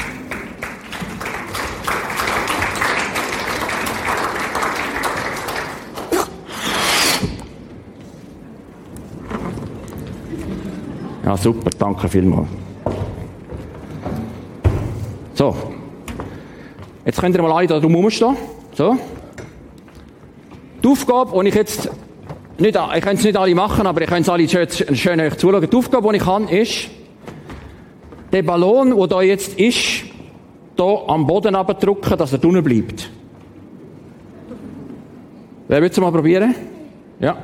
Ja, 11.26 11.36
super, 11.36 11.70
danke 11.76 12.08
vielmals. 12.08 12.46
So. 15.34 15.56
Jetzt 17.04 17.20
könnt 17.20 17.34
ihr 17.34 17.42
mal 17.42 17.50
alle 17.50 17.66
da 17.66 17.80
drum 17.80 17.96
rumstehen. 17.96 18.36
So. 18.74 18.96
Die 20.84 20.86
Aufgabe, 20.86 21.42
die 21.42 21.48
ich 21.48 21.54
jetzt 21.56 21.90
nicht, 22.58 22.78
ich 22.94 23.02
kann 23.02 23.16
es 23.16 23.24
nicht 23.24 23.36
alle 23.36 23.56
machen, 23.56 23.88
aber 23.88 24.02
ich 24.02 24.08
kann 24.08 24.22
es 24.22 24.28
alle 24.28 24.48
schön, 24.48 24.68
schön 24.94 25.20
euch 25.20 25.36
zuschauen. 25.36 25.68
Die 25.68 25.76
Aufgabe, 25.76 26.10
die 26.10 26.18
ich 26.18 26.22
kann, 26.22 26.46
ist, 26.46 26.90
den 28.32 28.46
Ballon, 28.46 28.96
der 28.96 29.06
da 29.08 29.20
jetzt 29.20 29.58
ist, 29.58 30.04
hier 30.76 31.02
am 31.08 31.26
Boden 31.26 31.56
abdrücken, 31.56 32.16
dass 32.16 32.34
er 32.34 32.38
drinnen 32.38 32.62
bleibt. 32.62 33.10
Wer 35.66 35.82
will 35.82 35.90
es 35.90 36.00
mal 36.00 36.12
probieren? 36.12 36.54
Ja. 37.18 37.36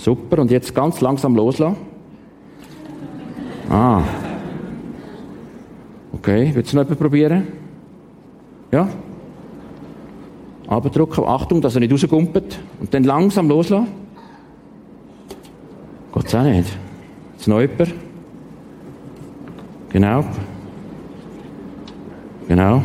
Super, 0.00 0.38
und 0.38 0.50
jetzt 0.50 0.74
ganz 0.74 1.02
langsam 1.02 1.36
loslassen. 1.36 1.76
Ah. 3.68 4.02
Okay, 6.14 6.50
willst 6.54 6.72
du 6.72 6.76
noch 6.76 6.84
etwas 6.84 6.96
probieren? 6.96 7.46
Ja? 8.72 8.88
Abdrücken, 10.68 11.24
Achtung, 11.24 11.60
dass 11.60 11.74
er 11.74 11.80
nicht 11.80 11.92
rausgumpelt. 11.92 12.58
Und 12.80 12.94
dann 12.94 13.04
langsam 13.04 13.48
loslassen. 13.48 13.88
Geht's 16.14 16.34
auch 16.34 16.44
nicht. 16.44 16.78
Jetzt 17.34 17.48
noch 17.48 17.60
jemand. 17.60 17.94
Genau. 19.90 20.24
Genau. 22.48 22.82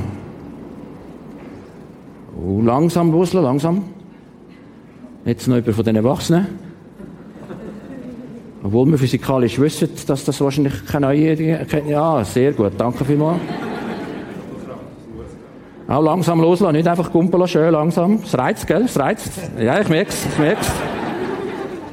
Oh, 2.37 2.61
langsam 2.61 3.09
loslassen, 3.11 3.45
langsam. 3.45 3.83
Jetzt 5.23 5.47
noch 5.47 5.55
jemand 5.55 5.75
von 5.75 5.85
den 5.85 5.95
Erwachsenen. 5.95 6.64
Obwohl 8.65 8.89
wir 8.89 8.97
physikalisch 8.97 9.59
wissen, 9.59 9.89
dass 10.07 10.25
das 10.25 10.41
wahrscheinlich 10.41 10.87
keine 10.87 11.05
neue... 11.05 11.67
Ja, 11.87 12.23
sehr 12.23 12.51
gut, 12.51 12.71
danke 12.75 13.05
vielmals. 13.05 13.37
Auch 15.87 16.01
langsam 16.01 16.41
loslassen, 16.41 16.75
nicht 16.75 16.87
einfach 16.87 17.11
gumpeln, 17.11 17.47
schön 17.47 17.71
langsam. 17.71 18.21
Es 18.23 18.35
reizt, 18.35 18.65
gell? 18.65 18.81
Es 18.85 18.97
reizt. 18.97 19.29
Ja, 19.59 19.79
ich 19.79 19.87
merk's, 19.87 20.25
ich 20.31 20.39
merk's. 20.39 20.67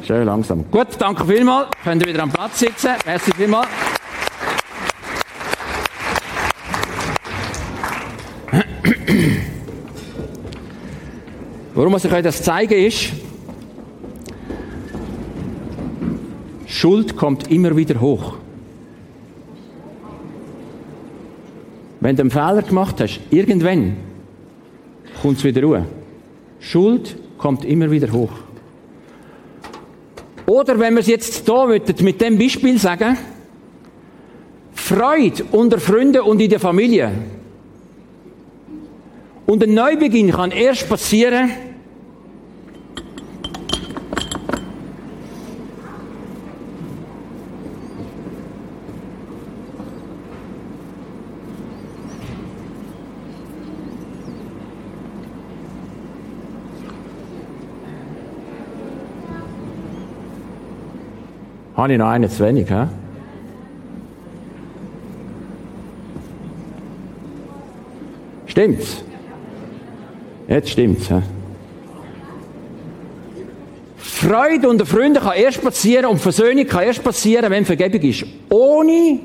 Schön 0.07 0.25
langsam. 0.25 0.65
Gut, 0.71 0.87
danke 0.99 1.27
vielmals. 1.27 1.69
Könnt 1.85 2.07
ihr 2.07 2.09
wieder 2.09 2.23
am 2.23 2.31
Platz 2.31 2.61
sitzen. 2.61 2.93
Merci 3.05 3.33
vielmals. 3.37 3.69
Warum 11.75 11.93
muss 11.93 12.07
ich 12.07 12.13
euch 12.13 12.23
das 12.23 12.43
zeigen 12.43 12.87
ist, 12.87 13.13
Schuld 16.83 17.17
kommt 17.17 17.49
immer 17.49 17.77
wieder 17.77 18.01
hoch. 18.01 18.35
Wenn 22.01 22.17
du 22.17 22.23
einen 22.23 22.31
Fehler 22.33 22.63
gemacht 22.63 23.01
hast, 23.01 23.21
irgendwann 23.31 23.99
kommt 25.23 25.39
es 25.39 25.45
wieder 25.45 25.63
ruhe. 25.63 25.87
Schuld 26.59 27.17
kommt 27.39 27.65
immer 27.65 27.89
wieder 27.89 28.11
hoch. 28.13 28.33
Oder 30.47 30.77
wenn 30.81 30.95
wir 30.95 31.03
es 31.03 31.07
jetzt 31.07 31.47
hier 31.47 31.81
mit 32.01 32.21
dem 32.21 32.37
Beispiel 32.37 32.77
sagen, 32.79 33.17
Freude 34.75 35.45
unter 35.53 35.79
Freunden 35.79 36.23
und 36.23 36.41
in 36.41 36.51
der 36.51 36.59
Familie. 36.59 37.13
Und 39.47 39.63
ein 39.63 39.73
Neubeginn 39.73 40.33
kann 40.33 40.51
erst 40.51 40.89
passieren, 40.89 41.49
Habe 61.83 61.95
ich 61.95 61.99
noch 61.99 62.11
einen 62.11 62.31
zu 62.31 62.45
wenig, 62.45 62.71
hä? 62.71 62.87
Stimmt's? 68.47 69.03
Jetzt 70.47 70.71
stimmt's, 70.71 71.11
hä? 71.11 71.23
Freude 73.97 74.69
unter 74.69 74.87
Freunden 74.87 75.21
kann 75.21 75.37
erst 75.37 75.61
passieren 75.61 76.07
und 76.07 76.21
Versöhnung 76.21 76.69
kann 76.69 76.85
erst 76.85 77.03
passieren, 77.03 77.51
wenn 77.51 77.65
Vergebung 77.65 78.01
ist. 78.03 78.27
Ohne 78.49 79.19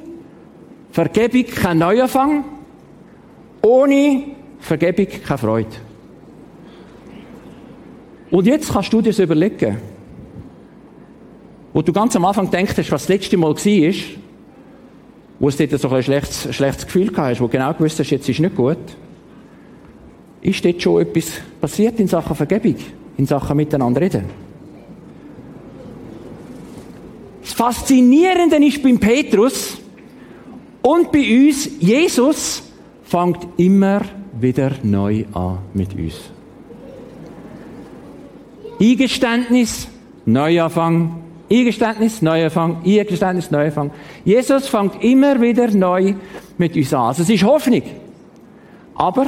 Vergebung 0.91 1.45
kein 1.45 1.78
Neuanfang, 1.78 2.43
ohne 3.62 4.24
Vergebung 4.62 5.05
keine 5.24 5.38
Freude. 5.38 5.76
Und 8.32 8.47
jetzt 8.47 8.74
kannst 8.74 8.91
du 8.91 8.99
dir 9.03 9.12
das 9.12 9.20
überlegen, 9.20 9.78
wo 11.78 11.84
du 11.84 11.93
ganz 11.93 12.15
am 12.15 12.25
Anfang 12.25 12.49
denkst, 12.49 12.75
was 12.75 12.88
das 12.88 13.07
letzte 13.07 13.38
Mal 13.38 13.53
war, 13.53 13.93
wo 15.38 15.47
es 15.47 15.57
dort 15.57 15.80
so 15.80 15.88
ein 15.89 16.01
schlechtes, 16.01 16.55
schlechtes 16.55 16.88
Gefühl 16.88 17.11
hast, 17.15 17.39
wo 17.39 17.47
genau 17.47 17.71
gewusst 17.71 17.99
hast, 17.99 18.09
jetzt 18.09 18.28
ist 18.28 18.39
nicht 18.39 18.55
gut, 18.55 18.80
ist 20.41 20.65
dort 20.65 20.82
schon 20.82 21.03
etwas 21.03 21.34
passiert 21.61 21.99
in 21.99 22.07
Sachen 22.07 22.36
Vergebung, 22.36 22.78
in 23.17 23.28
Sachen 23.28 23.55
miteinander 23.55 24.01
reden. 24.01 24.23
Das 27.43 27.53
Faszinierende 27.53 28.55
ist 28.55 28.82
beim 28.82 28.97
Petrus 28.97 29.78
und 30.82 31.11
bei 31.11 31.47
uns, 31.47 31.69
Jesus 31.80 32.63
fängt 33.03 33.47
immer 33.57 34.01
wieder 34.41 34.71
neu 34.82 35.25
an 35.32 35.59
mit 35.75 35.93
uns. 35.93 36.15
Eingeständnis, 38.80 39.88
Neuanfang, 40.25 41.26
Eingeständnis, 41.50 42.22
Neuanfang, 42.22 42.82
Eingeständnis, 42.86 43.52
Neuanfang. 43.52 43.91
Jesus 44.26 44.68
fängt 44.68 45.02
immer 45.04 45.39
wieder 45.39 45.70
neu 45.72 46.16
mit 46.58 46.76
uns 46.76 46.93
an. 46.93 47.08
Also 47.08 47.24
es 47.24 47.30
ist 47.30 47.43
Hoffnung. 47.43 47.84
Aber 48.95 49.28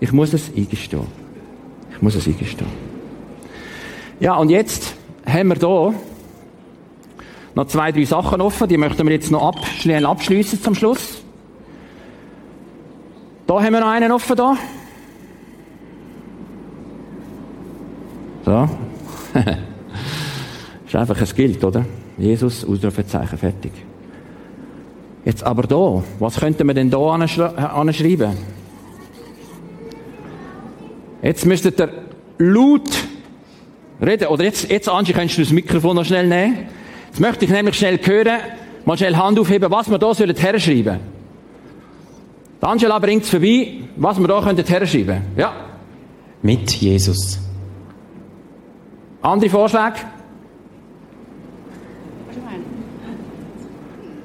ich 0.00 0.12
muss 0.12 0.32
es 0.32 0.50
eingestehen. 0.56 1.06
Ich 1.94 2.00
muss 2.00 2.14
es 2.14 2.26
eingestehen. 2.26 2.70
Ja, 4.18 4.36
und 4.36 4.50
jetzt 4.50 4.94
haben 5.26 5.48
wir 5.48 5.56
hier 5.56 5.94
noch 7.54 7.66
zwei, 7.66 7.92
drei 7.92 8.04
Sachen 8.04 8.40
offen. 8.40 8.68
Die 8.68 8.78
möchten 8.78 9.06
wir 9.06 9.14
jetzt 9.14 9.30
noch 9.30 9.42
abschließen 9.42 10.62
zum 10.62 10.74
Schluss. 10.74 11.22
Da 13.46 13.62
haben 13.62 13.72
wir 13.72 13.80
noch 13.80 13.88
einen 13.88 14.12
offen 14.12 14.36
da. 14.36 14.56
So. 18.44 18.68
ist 20.92 21.00
einfach 21.00 21.18
ein 21.18 21.26
Skill, 21.26 21.56
oder? 21.64 21.86
Jesus, 22.18 22.66
Ausrufezeichen, 22.66 23.38
fertig. 23.38 23.72
Jetzt 25.24 25.42
aber 25.42 25.62
da, 25.62 26.02
was 26.18 26.38
könnten 26.38 26.66
wir 26.66 26.74
denn 26.74 26.90
da 26.90 26.98
anschreiben? 26.98 28.36
Jetzt 31.22 31.46
müsstet 31.46 31.80
ihr 31.80 31.88
laut 32.38 32.90
reden. 34.02 34.26
Oder 34.26 34.44
jetzt, 34.44 34.68
jetzt 34.70 34.88
Angie, 34.88 35.12
kannst 35.12 35.38
du 35.38 35.42
das 35.42 35.52
Mikrofon 35.52 35.96
noch 35.96 36.04
schnell 36.04 36.26
nehmen? 36.26 36.66
Jetzt 37.08 37.20
möchte 37.20 37.44
ich 37.44 37.50
nämlich 37.50 37.76
schnell 37.76 37.98
hören, 38.04 38.40
mal 38.84 38.98
schnell 38.98 39.16
Hand 39.16 39.38
aufheben, 39.38 39.70
was 39.70 39.88
wir 39.88 39.98
da 39.98 40.12
sollen 40.12 40.36
herschreiben. 40.36 40.98
Die 42.60 42.66
Angela 42.66 42.98
bringt 42.98 43.22
es 43.22 43.30
vorbei, 43.30 43.80
was 43.96 44.18
wir 44.18 44.28
da 44.28 44.42
können 44.42 44.64
herschreiben. 44.64 45.22
Ja. 45.36 45.52
Mit 46.42 46.70
Jesus. 46.72 47.38
Andere 49.22 49.48
Vorschläge? 49.48 50.00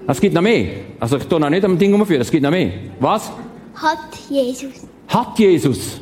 Es 0.07 0.21
gibt 0.21 0.33
noch 0.33 0.41
mehr. 0.41 0.67
Also 0.99 1.17
ich 1.17 1.25
tue 1.25 1.39
noch 1.39 1.49
nicht 1.49 1.65
am 1.65 1.77
Ding 1.77 1.93
umführen, 1.93 2.21
es 2.21 2.31
gibt 2.31 2.43
noch 2.43 2.51
mehr. 2.51 2.71
Was? 2.99 3.29
Hat 3.75 3.99
Jesus. 4.29 4.87
Hat 5.09 5.37
Jesus. 5.37 5.99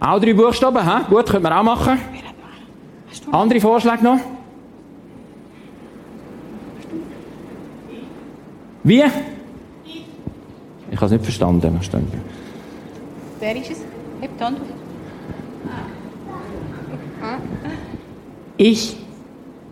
Auch 0.00 0.18
drei 0.18 0.32
Buchstaben, 0.32 0.82
hä? 0.82 1.04
Gut, 1.08 1.26
können 1.26 1.44
wir 1.44 1.58
auch 1.58 1.62
machen. 1.62 1.98
Andere 3.30 3.60
Vorschläge 3.60 4.02
noch? 4.02 4.18
Wie? 8.84 9.04
Ich 10.90 10.96
habe 10.96 11.06
es 11.06 11.12
nicht 11.12 11.24
verstanden. 11.24 11.78
Wer 13.40 13.56
ist 13.56 13.70
es? 13.70 13.78
Hebt 14.20 14.40
Hand. 14.40 14.58
Ich. 18.56 18.96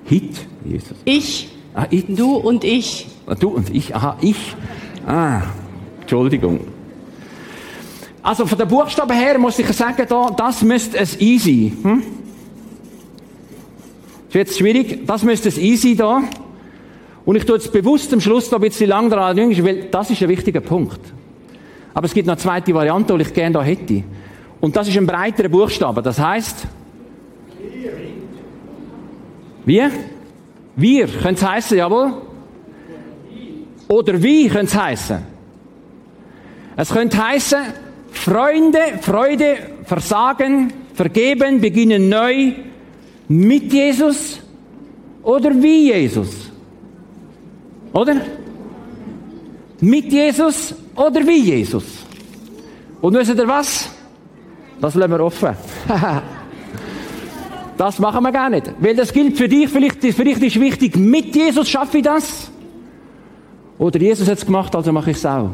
Hit, 0.05 0.47
Jesus. 0.65 0.97
Ich. 1.05 1.49
Ah, 1.75 1.87
ich. 1.91 2.05
Du 2.07 2.37
und 2.37 2.63
ich. 2.63 3.16
Du 3.35 3.49
und 3.49 3.75
ich. 3.75 3.95
Aha, 3.95 4.17
ich. 4.21 4.55
Ah, 5.07 5.43
Entschuldigung. 6.01 6.61
Also 8.23 8.47
von 8.47 8.59
den 8.59 8.69
Buchstaben 8.69 9.17
her 9.17 9.39
muss 9.39 9.59
ich 9.59 9.67
sagen, 9.69 10.05
da, 10.09 10.31
das 10.37 10.63
müsste 10.63 10.99
es 10.99 11.21
easy. 11.21 11.73
Hm? 11.83 12.03
Ist 14.29 14.35
jetzt 14.35 14.59
schwierig. 14.59 15.07
Das 15.07 15.23
müsste 15.23 15.49
es 15.49 15.59
easy 15.59 15.97
da. 15.97 16.23
Und 17.25 17.37
ich 17.37 17.45
tue 17.45 17.57
jetzt 17.57 17.73
bewusst 17.73 18.13
am 18.13 18.21
Schluss 18.21 18.49
da 18.49 18.57
ein 18.57 18.63
bisschen 18.63 18.89
lang 18.89 19.11
dran, 19.11 19.37
weil 19.37 19.89
das 19.91 20.11
ist 20.11 20.23
ein 20.23 20.29
wichtiger 20.29 20.61
Punkt. 20.61 21.01
Aber 21.93 22.07
es 22.07 22.15
gibt 22.15 22.27
noch 22.27 22.35
eine 22.35 22.41
zweite 22.41 22.73
Variante, 22.75 23.17
die 23.17 23.23
ich 23.23 23.35
gerne 23.35 23.55
da 23.55 23.63
hätte. 23.63 24.05
Und 24.61 24.77
das 24.77 24.89
ist 24.89 24.97
ein 24.97 25.07
breiterer 25.07 25.49
Buchstabe. 25.49 26.03
Das 26.03 26.21
heißt, 26.21 26.67
wie? 29.65 29.83
Wir 30.77 31.07
können 31.09 31.35
es 31.35 31.45
heißen, 31.45 31.77
jawohl. 31.77 32.13
Oder 33.89 34.23
wie 34.23 34.49
könnte 34.49 34.67
es 34.67 34.77
heißen? 34.77 35.19
Es 36.77 36.91
könnte 36.91 37.25
heißen, 37.25 37.59
Freunde, 38.11 38.99
Freude, 39.01 39.57
Versagen, 39.85 40.73
Vergeben, 40.95 41.61
beginnen 41.61 42.09
neu 42.09 42.53
mit 43.29 43.73
Jesus 43.73 44.41
oder 45.23 45.51
wie 45.63 45.93
Jesus. 45.93 46.51
Oder? 47.93 48.17
Mit 49.81 50.11
Jesus 50.11 50.75
oder 50.95 51.27
wie 51.27 51.41
Jesus. 51.43 51.85
Und 53.01 53.15
wisst 53.15 53.35
ihr 53.35 53.49
was? 53.49 53.91
Das 54.81 54.95
lassen 54.95 55.11
wir 55.11 55.21
offen. 55.21 55.57
das 57.77 57.99
machen 57.99 58.23
wir 58.23 58.33
gar 58.33 58.51
nicht. 58.51 58.73
Weil 58.81 58.97
das 58.97 59.13
gilt 59.13 59.37
für 59.37 59.49
dich, 59.49 59.69
vielleicht, 59.69 60.01
vielleicht 60.01 60.43
ist 60.43 60.61
wichtig, 60.61 60.97
mit 60.97 61.35
Jesus 61.35 61.69
schaffe 61.69 61.99
ich 61.99 62.05
das. 62.05 62.51
Oder 63.79 64.01
Jesus 64.01 64.29
hat 64.29 64.39
es 64.39 64.47
gemacht, 64.47 64.75
also 64.75 64.93
mache 64.93 65.11
ich 65.11 65.17
es 65.17 65.27
auch. 65.27 65.51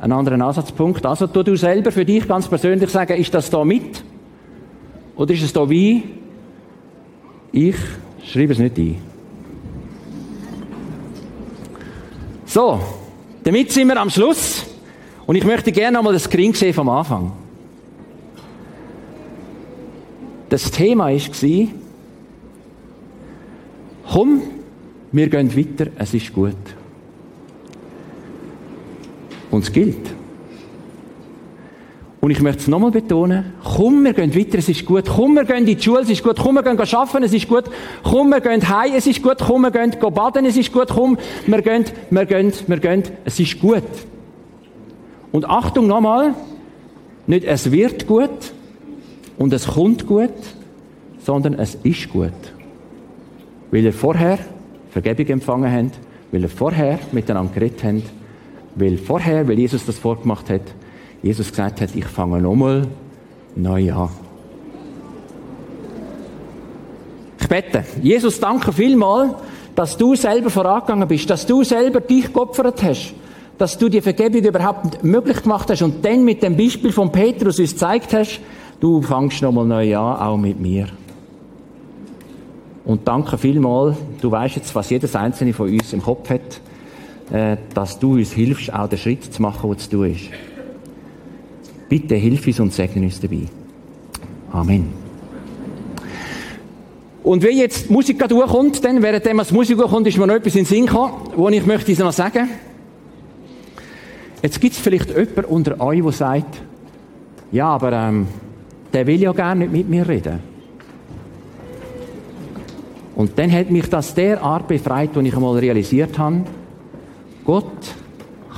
Ein 0.00 0.12
anderer 0.12 0.40
Ansatzpunkt. 0.40 1.04
Also 1.04 1.26
tu 1.26 1.42
du 1.42 1.56
selber 1.56 1.92
für 1.92 2.04
dich 2.04 2.26
ganz 2.26 2.48
persönlich 2.48 2.90
sagen, 2.90 3.16
ist 3.18 3.32
das 3.32 3.50
da 3.50 3.64
mit? 3.64 4.02
Oder 5.16 5.34
ist 5.34 5.42
es 5.42 5.52
da 5.52 5.68
wie? 5.68 6.02
Ich 7.52 7.76
schreibe 8.24 8.52
es 8.52 8.58
nicht 8.58 8.78
ein. 8.78 8.96
So, 12.46 12.80
damit 13.44 13.70
sind 13.70 13.88
wir 13.88 14.00
am 14.00 14.10
Schluss. 14.10 14.66
Und 15.26 15.36
ich 15.36 15.44
möchte 15.44 15.70
gerne 15.70 15.98
nochmal 15.98 16.14
das 16.14 16.24
Screen 16.24 16.54
sehen 16.54 16.74
vom 16.74 16.88
Anfang. 16.88 17.32
Das 20.48 20.68
Thema 20.70 21.10
war, 21.10 21.68
komm, 24.10 24.42
wir 25.12 25.28
gehen 25.28 25.56
weiter, 25.56 25.90
es 25.96 26.14
ist 26.14 26.32
gut. 26.32 26.56
Und 29.50 29.64
es 29.64 29.72
gilt. 29.72 30.14
Und 32.20 32.30
ich 32.30 32.42
möchte 32.42 32.60
es 32.60 32.68
nochmal 32.68 32.90
betonen, 32.90 33.54
komm, 33.64 34.04
wir 34.04 34.12
gehen 34.12 34.34
weiter, 34.34 34.58
es 34.58 34.68
ist 34.68 34.84
gut. 34.84 35.06
Komm, 35.08 35.34
wir 35.34 35.44
gehen 35.44 35.66
in 35.66 35.66
die 35.66 35.82
Schule, 35.82 36.02
es 36.02 36.10
ist 36.10 36.22
gut. 36.22 36.36
Komm, 36.38 36.56
wir 36.56 36.62
gehen 36.62 36.78
arbeiten, 36.78 37.24
es 37.24 37.32
ist 37.32 37.48
gut. 37.48 37.64
Komm, 38.02 38.28
wir 38.28 38.40
gehen 38.40 38.68
heim, 38.68 38.92
es 38.94 39.06
ist 39.06 39.22
gut. 39.22 39.38
Komm, 39.38 39.62
wir 39.62 39.70
gehen 39.70 39.96
baden, 39.98 40.44
es 40.44 40.56
ist 40.56 40.70
gut. 40.70 40.88
Komm, 40.88 41.16
wir 41.46 41.62
gehen, 41.62 41.86
wir 42.10 42.26
gehen, 42.26 42.52
wir 42.66 42.76
gehen, 42.78 43.02
es 43.24 43.40
ist 43.40 43.58
gut. 43.58 43.82
Und 45.32 45.48
Achtung 45.48 45.86
nochmal, 45.86 46.34
nicht 47.26 47.44
es 47.44 47.70
wird 47.70 48.06
gut 48.06 48.52
und 49.38 49.52
es 49.54 49.66
kommt 49.66 50.06
gut, 50.06 50.34
sondern 51.24 51.54
es 51.54 51.76
ist 51.76 52.10
gut. 52.10 52.32
Weil 53.70 53.84
ihr 53.84 53.92
vorher 53.92 54.38
Vergebung 54.90 55.26
empfangen 55.26 55.72
habt, 55.72 55.98
weil 56.32 56.42
ihr 56.42 56.48
vorher 56.48 56.98
miteinander 57.12 57.54
geredet 57.54 57.82
habt, 57.84 58.19
weil 58.74 58.98
vorher, 58.98 59.46
weil 59.48 59.58
Jesus 59.58 59.84
das 59.84 59.98
vorgemacht 59.98 60.50
hat, 60.50 60.62
Jesus 61.22 61.50
gesagt 61.50 61.80
hat, 61.80 61.94
ich 61.94 62.06
fange 62.06 62.40
nochmal 62.40 62.86
neu 63.56 63.92
an. 63.92 64.08
Ich 67.40 67.48
bete. 67.48 67.84
Jesus, 68.02 68.38
danke 68.40 68.72
vielmal, 68.72 69.34
dass 69.74 69.96
du 69.96 70.14
selber 70.14 70.50
vorangegangen 70.50 71.08
bist, 71.08 71.28
dass 71.30 71.46
du 71.46 71.64
selber 71.64 72.00
dich 72.00 72.32
geopfert 72.32 72.82
hast, 72.82 73.14
dass 73.58 73.76
du 73.76 73.88
die 73.88 74.00
Vergebung 74.00 74.42
überhaupt 74.42 75.02
möglich 75.04 75.42
gemacht 75.42 75.70
hast 75.70 75.82
und 75.82 76.04
dann 76.04 76.24
mit 76.24 76.42
dem 76.42 76.56
Beispiel 76.56 76.92
von 76.92 77.10
Petrus 77.12 77.58
uns 77.58 77.72
gezeigt 77.72 78.12
hast, 78.14 78.40
du 78.80 79.02
fangst 79.02 79.42
nochmal 79.42 79.66
neu 79.66 79.96
an, 79.96 80.16
auch 80.16 80.36
mit 80.36 80.60
mir. 80.60 80.88
Und 82.84 83.06
danke 83.06 83.36
vielmals. 83.38 83.96
Du 84.20 84.30
weißt 84.30 84.56
jetzt, 84.56 84.74
was 84.74 84.90
jedes 84.90 85.14
einzelne 85.14 85.52
von 85.52 85.68
uns 85.68 85.92
im 85.92 86.02
Kopf 86.02 86.28
hat, 86.30 86.60
dass 87.74 87.98
du 87.98 88.14
uns 88.14 88.32
hilfst, 88.32 88.72
auch 88.72 88.88
den 88.88 88.98
Schritt 88.98 89.32
zu 89.32 89.40
machen, 89.40 89.78
zu 89.78 89.90
tun 89.90 90.12
ist. 90.12 90.30
Bitte 91.88 92.14
hilf 92.14 92.46
uns 92.46 92.60
und 92.60 92.72
segne 92.72 93.02
uns 93.02 93.20
dabei. 93.20 93.42
Amen. 94.52 94.92
Und 97.22 97.42
wenn 97.42 97.56
jetzt 97.56 97.88
die 97.88 97.92
Musik 97.92 98.18
gerade 98.18 98.34
durchkommt, 98.34 98.82
dann, 98.84 99.02
während 99.02 99.26
die 99.26 99.54
Musik 99.54 99.76
durchkommt, 99.76 100.06
ist 100.06 100.16
mir 100.16 100.26
noch 100.26 100.34
etwas 100.34 100.54
in 100.54 100.60
den 100.62 100.66
Sinn 100.66 100.86
gekommen, 100.86 101.14
wo 101.36 101.48
ich 101.48 101.66
möchte 101.66 101.92
noch 102.02 102.12
sagen. 102.12 102.48
Jetzt 104.42 104.60
gibt 104.60 104.74
es 104.74 104.80
vielleicht 104.80 105.10
jemanden 105.10 105.44
unter 105.44 105.80
euch, 105.80 106.02
der 106.02 106.12
sagt, 106.12 106.62
ja, 107.52 107.68
aber 107.68 107.92
ähm, 107.92 108.26
der 108.92 109.06
will 109.06 109.20
ja 109.20 109.32
gar 109.32 109.54
nicht 109.54 109.70
mit 109.70 109.88
mir 109.88 110.08
reden. 110.08 110.40
Und 113.16 113.38
dann 113.38 113.52
hat 113.52 113.70
mich 113.70 113.88
das 113.90 114.14
derart 114.14 114.66
befreit, 114.66 115.10
als 115.14 115.26
ich 115.26 115.34
einmal 115.34 115.58
realisiert 115.58 116.18
habe, 116.18 116.44
Gott 117.50 117.96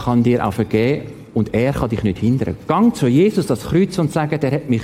kann 0.04 0.22
dir 0.22 0.46
auch 0.46 0.52
vergeben 0.52 1.06
und 1.32 1.54
er 1.54 1.72
kann 1.72 1.88
dich 1.88 2.02
nicht 2.02 2.18
hindern. 2.18 2.58
Gang 2.68 2.94
zu 2.94 3.06
Jesus 3.06 3.46
das 3.46 3.62
Kreuz 3.62 3.98
und 3.98 4.12
sage, 4.12 4.38
der 4.38 4.52
hat 4.52 4.68
mich 4.68 4.82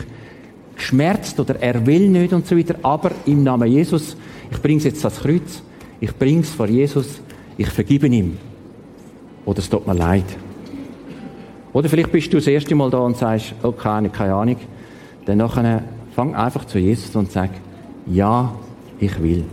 geschmerzt 0.74 1.38
oder 1.38 1.61
er 1.61 1.84
will 1.84 2.09
nicht 2.09 2.32
und 2.32 2.46
so 2.46 2.56
weiter, 2.56 2.76
aber 2.82 3.11
im 3.26 3.44
Namen 3.44 3.70
Jesus, 3.70 4.16
ich 4.50 4.62
bringe 4.62 4.80
jetzt 4.80 5.04
das 5.04 5.20
Kreuz, 5.20 5.62
ich 6.00 6.16
bringe 6.16 6.40
es 6.40 6.48
vor 6.48 6.68
Jesus, 6.68 7.20
ich 7.59 7.68
vergibe 7.68 8.06
ihm. 8.06 8.38
Oder 9.44 9.59
es 9.59 9.68
tut 9.68 9.86
mir 9.86 9.92
leid. 9.92 10.24
Oder 11.74 11.90
vielleicht 11.90 12.11
bist 12.11 12.32
du 12.32 12.38
das 12.38 12.46
erste 12.46 12.74
Mal 12.74 12.88
da 12.88 13.00
und 13.00 13.18
sagst, 13.18 13.56
okay, 13.62 14.09
keine 14.09 14.32
Ahnung. 14.32 14.56
Dann 15.26 15.36
nachher 15.36 15.82
fang 16.16 16.34
einfach 16.34 16.64
zu 16.64 16.78
Jesus 16.78 17.14
und 17.14 17.30
sag, 17.30 17.50
ja, 18.06 18.54
ich 19.00 19.22
will. 19.22 19.44